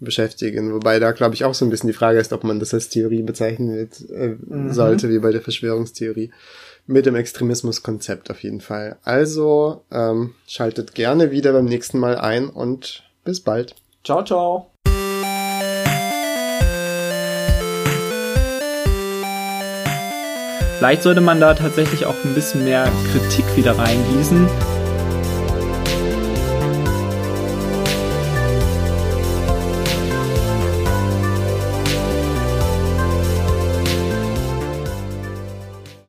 [0.00, 0.72] beschäftigen.
[0.74, 2.88] Wobei da, glaube ich, auch so ein bisschen die Frage ist, ob man das als
[2.88, 4.72] Theorie bezeichnen wird, äh, mhm.
[4.72, 6.30] sollte, wie bei der Verschwörungstheorie.
[6.86, 8.96] Mit dem Extremismuskonzept auf jeden Fall.
[9.02, 13.74] Also ähm, schaltet gerne wieder beim nächsten Mal ein und bis bald.
[14.04, 14.70] Ciao, ciao.
[20.78, 24.75] Vielleicht sollte man da tatsächlich auch ein bisschen mehr Kritik wieder reingießen